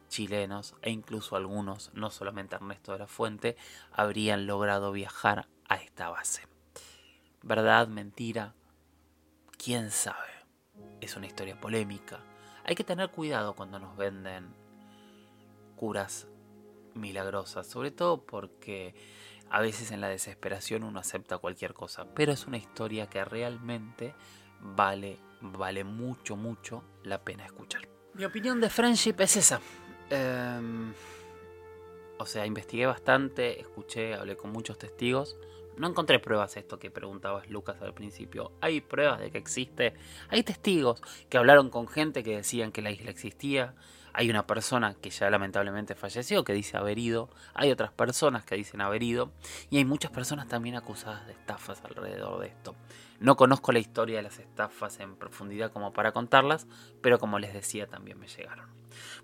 chilenos 0.09 0.75
e 0.83 0.91
incluso 0.91 1.37
algunos, 1.37 1.91
no 1.95 2.11
solamente 2.11 2.57
Ernesto 2.57 2.93
de 2.93 2.99
la 2.99 3.07
Fuente, 3.07 3.57
habrían 3.93 4.47
logrado 4.47 4.93
viajar 4.93 5.49
a 5.69 5.77
esta 5.77 6.11
base. 6.11 6.47
¿Verdad? 7.43 7.89
¿Mentira? 7.89 8.55
¿Quién 9.57 9.91
sabe? 9.91 10.29
Es 11.01 11.17
una 11.17 11.27
historia 11.27 11.59
polémica. 11.59 12.21
Hay 12.65 12.75
que 12.75 12.85
tener 12.85 13.11
cuidado 13.11 13.55
cuando 13.55 13.79
nos 13.79 13.97
venden 13.97 14.53
curas 15.77 16.27
milagrosas, 16.95 17.67
sobre 17.67 17.91
todo 17.91 18.27
porque 18.27 18.95
a 19.51 19.61
veces 19.61 19.91
en 19.91 20.01
la 20.01 20.09
desesperación 20.09 20.85
uno 20.85 21.01
acepta 21.01 21.39
cualquier 21.39 21.75
cosa, 21.75 22.07
pero 22.15 22.33
es 22.33 22.47
una 22.47 22.57
historia 22.57 23.09
que 23.09 23.25
realmente 23.25 24.15
vale, 24.61 25.19
vale 25.41 25.85
mucho, 25.85 26.37
mucho 26.37 26.85
la 27.03 27.23
pena 27.23 27.45
escuchar. 27.45 27.89
Mi 28.15 28.25
opinión 28.25 28.61
de 28.61 28.71
Friendship 28.71 29.15
es 29.19 29.37
esa. 29.37 29.61
Em, 30.09 30.93
o 32.19 32.27
sea, 32.27 32.47
investigué 32.47 32.87
bastante, 32.87 33.61
escuché, 33.61 34.15
hablé 34.15 34.37
con 34.37 34.53
muchos 34.53 34.79
testigos. 34.79 35.37
No 35.77 35.89
encontré 35.89 36.19
pruebas 36.19 36.55
de 36.55 36.61
esto 36.61 36.79
que 36.79 36.91
preguntabas 36.91 37.49
Lucas 37.49 37.81
al 37.81 37.95
principio. 37.95 38.53
Hay 38.61 38.81
pruebas 38.81 39.21
de 39.21 39.31
que 39.31 39.39
existe. 39.39 39.95
Hay 40.29 40.43
testigos 40.43 41.01
que 41.29 41.39
hablaron 41.39 41.71
con 41.71 41.89
gente 41.89 42.23
que 42.23 42.37
decían 42.37 42.71
que 42.71 42.83
la 42.83 42.91
isla 42.91 43.11
existía. 43.11 43.75
Hay 44.13 44.31
una 44.31 44.47
persona 44.47 44.95
que 44.95 45.11
ya 45.11 45.31
lamentablemente 45.31 45.95
falleció 45.95 46.45
que 46.45 46.53
dice 46.53 46.77
haber 46.77 46.99
ido. 46.99 47.31
Hay 47.55 47.71
otras 47.71 47.93
personas 47.93 48.45
que 48.45 48.55
dicen 48.55 48.81
haber 48.81 49.03
ido. 49.03 49.33
Y 49.71 49.79
hay 49.79 49.85
muchas 49.85 50.11
personas 50.11 50.49
también 50.49 50.77
acusadas 50.77 51.27
de 51.27 51.33
estafas 51.33 51.83
alrededor 51.85 52.41
de 52.41 52.49
esto. 52.49 52.75
No 53.21 53.37
conozco 53.37 53.73
la 53.73 53.79
historia 53.79 54.17
de 54.17 54.23
las 54.23 54.39
estafas 54.39 54.99
en 55.01 55.17
profundidad 55.17 55.73
como 55.73 55.93
para 55.93 56.13
contarlas, 56.13 56.67
pero 57.03 57.19
como 57.19 57.39
les 57.39 57.53
decía 57.53 57.87
también 57.87 58.19
me 58.19 58.27
llegaron. 58.29 58.69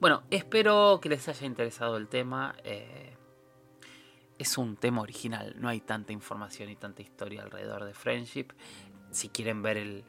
Bueno, 0.01 0.23
espero 0.31 1.01
que 1.01 1.09
les 1.09 1.29
haya 1.29 1.47
interesado 1.47 1.97
el 1.97 2.09
tema. 2.09 2.55
Eh, 2.63 3.17
es 4.39 4.59
un 4.59 4.77
tema 4.77 5.01
original, 5.01 5.55
no 5.59 5.69
hay 5.69 5.81
tanta 5.81 6.13
información 6.13 6.69
y 6.69 6.77
tanta 6.77 7.03
historia 7.03 7.43
alrededor 7.43 7.85
de 7.85 7.95
Friendship. 7.95 8.49
Si 9.11 9.29
quieren 9.29 9.63
ver 9.63 9.79
el, 9.79 10.05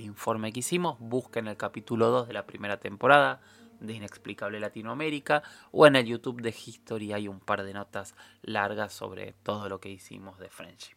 informe 0.00 0.52
que 0.52 0.60
hicimos, 0.60 0.98
busquen 1.00 1.48
el 1.48 1.56
capítulo 1.56 2.08
2 2.10 2.28
de 2.28 2.34
la 2.34 2.46
primera 2.46 2.78
temporada 2.78 3.40
de 3.82 3.94
Inexplicable 3.94 4.60
Latinoamérica 4.60 5.42
o 5.70 5.86
en 5.86 5.96
el 5.96 6.06
YouTube 6.06 6.40
de 6.40 6.50
History 6.50 7.12
hay 7.12 7.28
un 7.28 7.40
par 7.40 7.62
de 7.64 7.74
notas 7.74 8.14
largas 8.42 8.92
sobre 8.92 9.32
todo 9.42 9.68
lo 9.68 9.80
que 9.80 9.90
hicimos 9.90 10.38
de 10.38 10.48
Friendship. 10.48 10.96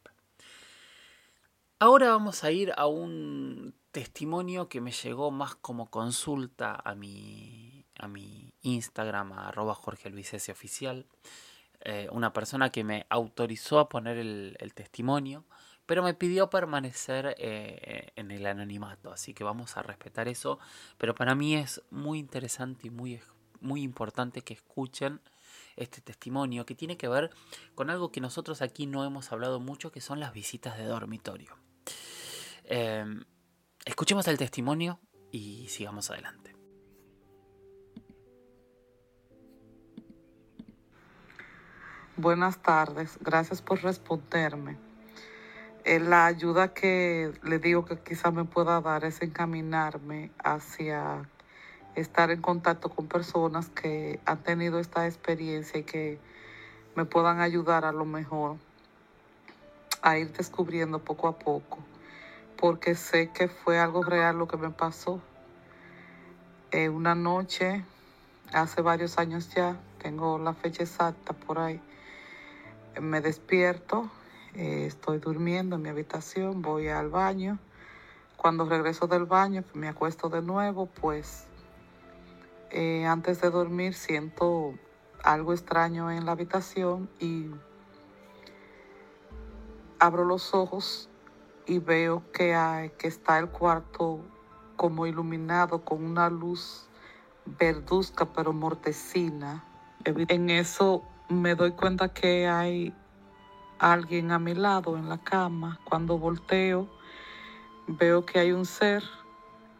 Ahora 1.80 2.10
vamos 2.10 2.43
a 2.43 2.52
ir 2.52 2.74
a 2.78 2.88
un 2.88 3.76
testimonio 3.91 4.69
que 4.69 4.82
me 4.82 4.91
llegó 4.91 5.30
más 5.30 5.56
como 5.56 5.89
consulta 5.89 6.82
a 6.84 6.95
mi 6.95 7.86
a 8.00 8.08
mi 8.08 8.54
Instagram, 8.62 9.34
arroba 9.34 9.74
Jorge 9.74 10.10
Luis. 10.10 10.34
Oficial, 10.50 11.06
eh, 11.82 12.08
una 12.12 12.34
persona 12.34 12.69
que 12.69 12.84
me 12.84 13.06
autorizó 13.10 13.80
a 13.80 13.89
poner 13.89 14.17
el, 14.17 14.74
testimonio, 14.74 15.45
pero 15.86 16.04
me 16.04 16.13
pidió 16.13 16.50
permanecer 16.50 17.36
eh, 17.38 18.12
en 18.15 18.32
el 18.32 18.45
anonimato, 18.45 19.12
así 19.12 19.34
que 19.34 19.43
vamos 19.43 19.78
a 19.78 19.84
respetar 19.84 20.28
eso, 20.28 20.60
pero 20.98 21.15
para 21.15 21.36
mí 21.36 21.56
es 21.56 21.82
muy 21.91 22.19
interesante 22.19 22.88
y 22.88 22.89
muy, 22.89 23.21
muy 23.62 23.82
importante 23.84 24.41
que 24.41 24.54
escuchen 24.54 25.21
este 25.76 26.02
testimonio 26.02 26.65
que 26.65 26.76
tiene 26.76 26.98
que 26.98 27.08
ver 27.08 27.32
con 27.76 27.89
algo 27.89 28.12
que 28.12 28.21
nosotros 28.21 28.62
aquí 28.62 28.88
no 28.88 29.04
hemos 29.04 29.32
hablado 29.32 29.60
mucho, 29.60 29.91
que 29.91 30.02
son 30.02 30.19
las 30.19 30.34
visitas 30.34 30.78
de 30.78 30.86
dormitorio. 30.86 31.56
Em, 32.63 33.24
escuchemos 33.86 34.28
el 34.28 34.38
testimonio 34.38 35.00
y 35.32 35.67
sigamos 35.67 36.10
adelante. 36.10 36.56
Buenas 42.17 42.62
tardes, 42.62 43.17
gracias 43.19 43.62
por 43.62 43.84
responderme. 43.84 44.78
La 45.86 46.26
ayuda 46.26 46.74
que 46.74 47.32
le 47.43 47.60
digo 47.60 47.86
que 47.86 48.00
quizá 48.00 48.32
me 48.32 48.43
pueda 48.43 48.82
dar 48.82 49.06
es 49.06 49.21
encaminarme 49.21 50.32
hacia 50.43 51.30
estar 51.93 52.32
en 52.32 52.41
contacto 52.41 52.89
con 52.89 53.08
personas 53.08 53.69
que 53.69 54.19
han 54.26 54.41
tenido 54.41 54.80
esta 54.80 55.06
experiencia 55.06 55.80
y 55.80 55.84
que 55.84 56.17
me 56.95 57.06
puedan 57.06 57.39
ayudar 57.39 57.86
a 57.86 57.91
lo 57.91 58.04
mejor 58.04 58.58
a 60.02 60.17
ir 60.17 60.34
descubriendo 60.34 60.98
poco 60.98 61.28
a 61.28 61.38
poco, 61.38 61.78
porque 62.58 62.95
sé 62.95 63.30
que 63.30 63.48
fue 63.48 63.78
algo 63.78 64.02
real 64.02 64.39
lo 64.39 64.48
que 64.48 64.58
me 64.58 64.71
pasó. 64.71 65.21
Eh, 66.71 66.89
una 66.89 67.13
noche, 67.13 67.86
hace 68.54 68.82
varios 68.82 69.19
años 69.19 69.54
ya, 69.54 69.78
tengo 70.02 70.39
la 70.39 70.56
fecha 70.56 70.82
exacta 70.82 71.34
por 71.34 71.60
ahí, 71.60 71.80
me 73.00 73.21
despierto, 73.21 74.10
eh, 74.56 74.86
estoy 74.86 75.20
durmiendo 75.20 75.76
en 75.76 75.82
mi 75.82 75.89
habitación, 75.89 76.62
voy 76.62 76.88
al 76.88 77.10
baño. 77.10 77.60
Cuando 78.38 78.63
regreso 78.65 79.08
del 79.08 79.26
baño, 79.26 79.63
me 79.74 79.89
acuesto 79.89 80.30
de 80.30 80.41
nuevo, 80.41 80.86
pues 80.86 81.46
eh, 82.72 83.06
antes 83.06 83.41
de 83.41 83.50
dormir 83.50 83.94
siento 83.94 84.74
algo 85.24 85.54
extraño 85.54 86.10
en 86.10 86.26
la 86.26 86.34
habitación 86.34 87.10
y 87.20 87.50
abro 90.00 90.24
los 90.24 90.54
ojos 90.54 91.10
y 91.65 91.80
veo 91.80 92.24
que, 92.32 92.56
hay, 92.56 92.91
que 92.91 93.08
está 93.08 93.39
el 93.39 93.50
cuarto 93.50 94.22
como 94.76 95.06
iluminado 95.08 95.84
con 95.84 96.04
una 96.04 96.30
luz 96.30 96.88
verduzca 97.46 98.26
pero 98.34 98.54
mortecina. 98.54 99.65
En 100.06 100.50
eso 100.50 101.04
me 101.28 101.56
doy 101.56 101.72
cuenta 101.72 102.10
que 102.10 102.48
hay 102.48 102.94
alguien 103.80 104.32
a 104.32 104.40
mi 104.40 104.54
lado 104.54 104.98
en 104.98 105.10
la 105.10 105.18
cama. 105.18 105.80
Cuando 105.84 106.18
volteo, 106.18 106.88
veo 107.88 108.26
que 108.26 108.40
hay 108.40 108.52
un 108.52 108.66
ser 108.66 109.04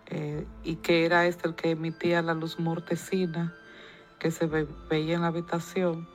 eh, 0.08 0.46
y 0.64 0.76
que 0.78 1.06
era 1.06 1.26
este 1.26 1.48
el 1.48 1.56
que 1.56 1.72
emitía 1.72 2.22
la 2.22 2.34
luz 2.34 2.60
mortecina 2.60 3.56
que 4.20 4.32
se 4.32 4.48
veía 4.48 5.16
en 5.16 5.22
la 5.22 5.28
habitación. 5.28 6.08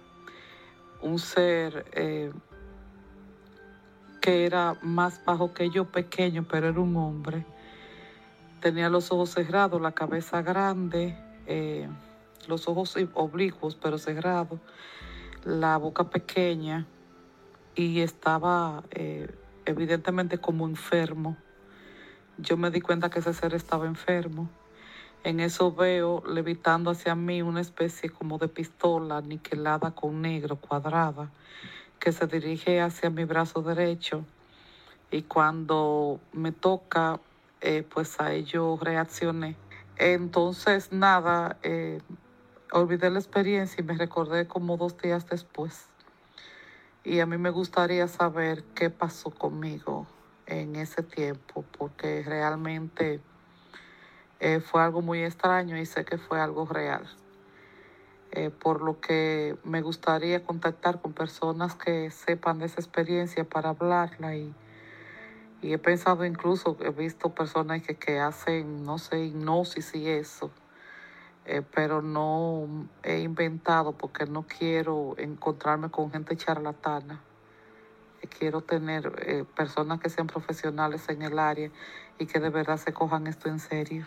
Un 1.02 1.18
ser 1.18 1.86
eh, 1.92 2.32
que 4.20 4.44
era 4.44 4.76
más 4.82 5.24
bajo 5.24 5.54
que 5.54 5.70
yo, 5.70 5.86
pequeño, 5.86 6.46
pero 6.48 6.68
era 6.68 6.80
un 6.80 6.96
hombre. 6.96 7.46
Tenía 8.60 8.90
los 8.90 9.10
ojos 9.10 9.30
cerrados, 9.30 9.80
la 9.80 9.92
cabeza 9.92 10.42
grande, 10.42 11.16
eh, 11.46 11.88
los 12.46 12.68
ojos 12.68 12.96
oblicuos, 13.14 13.74
pero 13.74 13.96
cerrados 13.96 14.60
la 15.44 15.78
boca 15.78 16.04
pequeña 16.04 16.86
y 17.80 18.02
estaba 18.02 18.84
eh, 18.90 19.26
evidentemente 19.64 20.36
como 20.36 20.66
enfermo. 20.66 21.38
Yo 22.36 22.58
me 22.58 22.70
di 22.70 22.82
cuenta 22.82 23.08
que 23.08 23.20
ese 23.20 23.32
ser 23.32 23.54
estaba 23.54 23.86
enfermo. 23.86 24.50
En 25.24 25.40
eso 25.40 25.72
veo 25.72 26.22
levitando 26.26 26.90
hacia 26.90 27.14
mí 27.14 27.40
una 27.40 27.62
especie 27.62 28.10
como 28.10 28.36
de 28.36 28.48
pistola 28.48 29.22
niquelada 29.22 29.92
con 29.92 30.20
negro, 30.20 30.56
cuadrada, 30.56 31.30
que 31.98 32.12
se 32.12 32.26
dirige 32.26 32.82
hacia 32.82 33.08
mi 33.08 33.24
brazo 33.24 33.62
derecho. 33.62 34.24
Y 35.10 35.22
cuando 35.22 36.20
me 36.32 36.52
toca, 36.52 37.18
eh, 37.62 37.82
pues 37.82 38.20
a 38.20 38.32
ello 38.32 38.78
reaccioné. 38.80 39.56
Entonces, 39.96 40.92
nada, 40.92 41.58
eh, 41.62 42.00
olvidé 42.72 43.10
la 43.10 43.18
experiencia 43.18 43.80
y 43.80 43.84
me 43.84 43.96
recordé 43.96 44.46
como 44.46 44.76
dos 44.76 44.96
días 44.98 45.26
después. 45.26 45.89
Y 47.02 47.20
a 47.20 47.26
mí 47.26 47.38
me 47.38 47.48
gustaría 47.48 48.06
saber 48.08 48.62
qué 48.74 48.90
pasó 48.90 49.30
conmigo 49.30 50.06
en 50.44 50.76
ese 50.76 51.02
tiempo, 51.02 51.64
porque 51.78 52.22
realmente 52.22 53.22
eh, 54.38 54.60
fue 54.60 54.82
algo 54.82 55.00
muy 55.00 55.22
extraño 55.22 55.78
y 55.78 55.86
sé 55.86 56.04
que 56.04 56.18
fue 56.18 56.40
algo 56.40 56.66
real. 56.66 57.08
Eh, 58.32 58.50
por 58.50 58.82
lo 58.82 59.00
que 59.00 59.56
me 59.64 59.80
gustaría 59.80 60.44
contactar 60.44 61.00
con 61.00 61.14
personas 61.14 61.74
que 61.74 62.10
sepan 62.10 62.58
de 62.58 62.66
esa 62.66 62.80
experiencia 62.80 63.44
para 63.44 63.70
hablarla 63.70 64.36
y, 64.36 64.54
he 65.62 65.78
pensado 65.78 66.24
incluso, 66.26 66.76
he 66.80 66.90
visto 66.90 67.34
personas 67.34 67.82
que, 67.82 67.96
que 67.96 68.20
hacen, 68.20 68.84
no 68.84 68.98
sé, 68.98 69.24
hipnosis 69.24 69.94
y 69.94 70.08
eso, 70.08 70.50
eh, 71.52 71.62
pero 71.62 72.00
no 72.00 72.86
he 73.02 73.18
inventado 73.18 73.90
porque 73.90 74.24
no 74.24 74.46
quiero 74.46 75.16
encontrarme 75.18 75.90
con 75.90 76.08
gente 76.12 76.36
charlatana. 76.36 77.20
Eh, 78.22 78.28
quiero 78.28 78.60
tener 78.60 79.12
eh, 79.26 79.44
personas 79.56 79.98
que 79.98 80.10
sean 80.10 80.28
profesionales 80.28 81.08
en 81.08 81.22
el 81.22 81.40
área 81.40 81.68
y 82.20 82.26
que 82.26 82.38
de 82.38 82.50
verdad 82.50 82.76
se 82.76 82.92
cojan 82.92 83.26
esto 83.26 83.48
en 83.48 83.58
serio. 83.58 84.06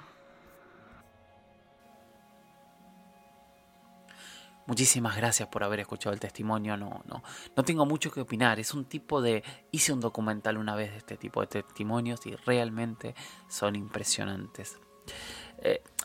Muchísimas 4.65 5.17
gracias 5.17 5.49
por 5.49 5.65
haber 5.65 5.82
escuchado 5.82 6.13
el 6.13 6.21
testimonio. 6.21 6.77
No, 6.77 7.03
no, 7.06 7.23
no 7.58 7.63
tengo 7.63 7.86
mucho 7.86 8.10
que 8.10 8.21
opinar. 8.21 8.58
Es 8.62 8.73
un 8.73 8.86
tipo 8.86 9.21
de. 9.21 9.43
Hice 9.69 9.91
un 9.91 9.99
documental 9.99 10.58
una 10.58 10.75
vez 10.75 10.91
de 10.91 10.99
este 10.99 11.17
tipo 11.17 11.41
de 11.41 11.47
testimonios 11.47 12.25
y 12.25 12.38
realmente 12.38 13.15
son 13.49 13.75
impresionantes. 13.75 14.79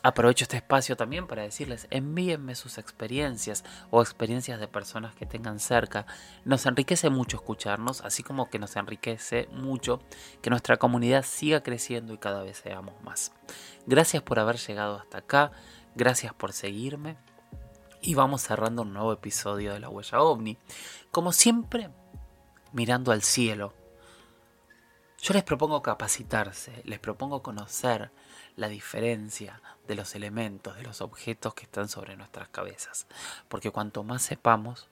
Aprovecho 0.03 0.43
este 0.43 0.57
espacio 0.57 0.95
también 0.95 1.27
para 1.27 1.43
decirles, 1.43 1.87
envíenme 1.89 2.55
sus 2.55 2.77
experiencias 2.77 3.63
o 3.91 4.01
experiencias 4.01 4.59
de 4.59 4.67
personas 4.67 5.15
que 5.15 5.25
tengan 5.25 5.59
cerca. 5.59 6.05
Nos 6.45 6.65
enriquece 6.65 7.09
mucho 7.09 7.37
escucharnos, 7.37 8.01
así 8.01 8.23
como 8.23 8.49
que 8.49 8.59
nos 8.59 8.75
enriquece 8.75 9.47
mucho 9.51 10.01
que 10.41 10.49
nuestra 10.49 10.77
comunidad 10.77 11.23
siga 11.23 11.61
creciendo 11.61 12.13
y 12.13 12.17
cada 12.17 12.43
vez 12.43 12.57
seamos 12.57 13.01
más. 13.03 13.31
Gracias 13.85 14.23
por 14.23 14.39
haber 14.39 14.57
llegado 14.57 14.97
hasta 14.97 15.19
acá, 15.19 15.51
gracias 15.95 16.33
por 16.33 16.53
seguirme 16.53 17.17
y 18.01 18.15
vamos 18.15 18.41
cerrando 18.41 18.83
un 18.83 18.93
nuevo 18.93 19.11
episodio 19.11 19.73
de 19.73 19.79
La 19.79 19.89
Huella 19.89 20.21
OVNI. 20.21 20.57
Como 21.11 21.31
siempre, 21.31 21.89
mirando 22.71 23.11
al 23.11 23.23
cielo. 23.23 23.73
Yo 25.21 25.33
les 25.33 25.43
propongo 25.43 25.81
capacitarse, 25.81 26.81
les 26.85 26.99
propongo 26.99 27.43
conocer 27.43 28.11
la 28.59 28.67
diferencia 28.67 29.61
de 29.87 29.95
los 29.95 30.15
elementos, 30.15 30.75
de 30.75 30.83
los 30.83 30.99
objetos 30.99 31.53
que 31.53 31.63
están 31.63 31.87
sobre 31.87 32.17
nuestras 32.17 32.49
cabezas. 32.49 33.07
Porque 33.47 33.71
cuanto 33.71 34.03
más 34.03 34.21
sepamos, 34.21 34.89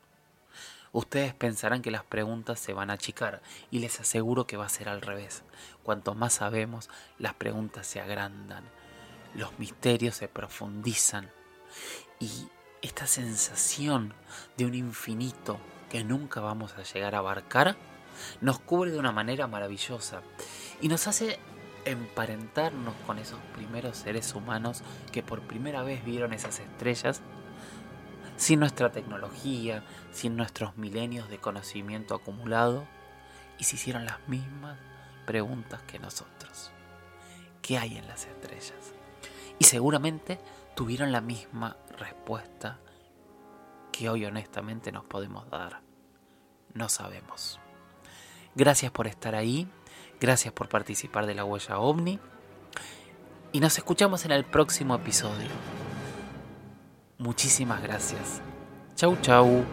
ustedes 0.94 1.34
pensarán 1.34 1.82
que 1.82 1.92
las 1.92 2.06
preguntas 2.06 2.62
se 2.62 2.72
van 2.72 2.90
a 2.90 2.94
achicar 2.94 3.42
y 3.70 3.80
les 3.80 4.00
aseguro 4.00 4.48
que 4.48 4.56
va 4.56 4.66
a 4.66 4.70
ser 4.70 4.88
al 4.88 5.02
revés. 5.02 5.44
Cuanto 5.84 6.16
más 6.16 6.36
sabemos, 6.36 6.90
las 7.20 7.34
preguntas 7.34 7.86
se 7.86 8.00
agrandan, 8.00 8.64
los 9.36 9.60
misterios 9.60 10.16
se 10.16 10.30
profundizan 10.30 11.30
y 12.22 12.48
esta 12.82 13.06
sensación 13.06 14.14
de 14.56 14.66
un 14.66 14.76
infinito 14.76 15.60
que 15.90 16.06
nunca 16.06 16.40
vamos 16.40 16.74
a 16.78 16.84
llegar 16.84 17.16
a 17.16 17.20
abarcar 17.20 17.76
nos 18.40 18.60
cubre 18.60 18.92
de 18.92 18.98
una 19.00 19.12
manera 19.12 19.46
maravillosa 19.48 20.22
y 20.82 20.88
nos 20.88 21.08
hace 21.08 21.38
emparentarnos 21.90 22.94
con 23.06 23.20
esos 23.20 23.40
primeros 23.54 23.98
seres 23.98 24.34
humanos 24.36 24.84
que 25.12 25.24
por 25.24 25.42
primera 25.42 25.84
vez 25.84 26.04
vieron 26.04 26.34
esas 26.34 26.60
estrellas 26.60 27.22
sin 28.38 28.60
nuestra 28.60 28.92
tecnología, 28.92 29.84
sin 30.12 30.36
nuestros 30.36 30.78
milenios 30.78 31.30
de 31.30 31.40
conocimiento 31.40 32.16
acumulado 32.16 32.86
y 33.58 33.64
se 33.64 33.76
hicieron 33.76 34.06
las 34.06 34.28
mismas 34.28 34.78
preguntas 35.26 35.82
que 35.84 36.00
nosotros. 36.00 36.72
¿Qué 37.62 37.78
hay 37.78 37.98
en 37.98 38.08
las 38.08 38.26
estrellas? 38.26 38.94
Y 39.60 39.66
seguramente 39.66 40.40
tuvieron 40.76 41.12
la 41.12 41.22
misma 41.22 41.78
respuesta 41.98 42.80
que 43.92 44.10
hoy 44.10 44.26
honestamente 44.26 44.92
nos 44.92 45.04
podemos 45.06 45.50
dar. 45.50 45.82
No 46.74 46.88
sabemos. 46.88 47.60
Gracias 48.54 48.92
por 48.92 49.08
estar 49.08 49.34
ahí, 49.36 49.68
gracias 50.20 50.54
por 50.54 50.70
participar 50.70 51.26
de 51.26 51.36
la 51.36 51.46
huella 51.46 51.80
ovni 51.80 52.20
y 53.52 53.60
nos 53.60 53.78
escuchamos 53.78 54.26
en 54.26 54.32
el 54.32 54.46
próximo 54.46 54.96
episodio. 54.96 55.50
Muchísimas 57.18 57.82
gracias. 57.82 58.42
Chau 58.96 59.18
chau. 59.22 59.64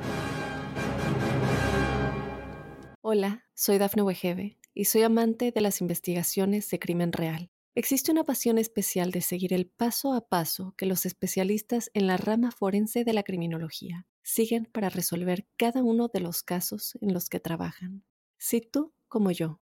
Hola, 3.02 3.44
soy 3.54 3.78
Dafne 3.78 4.02
Wegebe 4.02 4.59
y 4.72 4.87
soy 4.87 5.02
amante 5.02 5.52
de 5.52 5.61
las 5.61 5.80
investigaciones 5.80 6.70
de 6.70 6.78
crimen 6.78 7.12
real. 7.12 7.50
Existe 7.76 8.12
una 8.12 8.24
pasión 8.24 8.59
especial 8.59 9.11
de 9.11 9.20
seguir 9.20 9.52
el 9.52 9.66
paso 9.66 10.14
a 10.14 10.28
paso 10.28 10.74
que 10.76 10.87
los 10.87 11.07
especialistas 11.07 11.90
en 11.92 12.07
la 12.07 12.16
rama 12.16 12.50
forense 12.52 13.04
de 13.04 13.12
la 13.12 13.24
criminología 13.24 14.07
siguen 14.22 14.66
para 14.72 14.88
resolver 14.88 15.46
cada 15.57 15.83
uno 15.83 16.09
de 16.09 16.20
los 16.20 16.42
casos 16.42 16.96
en 17.00 17.12
los 17.12 17.28
que 17.28 17.40
trabajan. 17.40 18.04
Si 18.38 18.61
tú, 18.61 18.94
como 19.09 19.33
yo, 19.33 19.61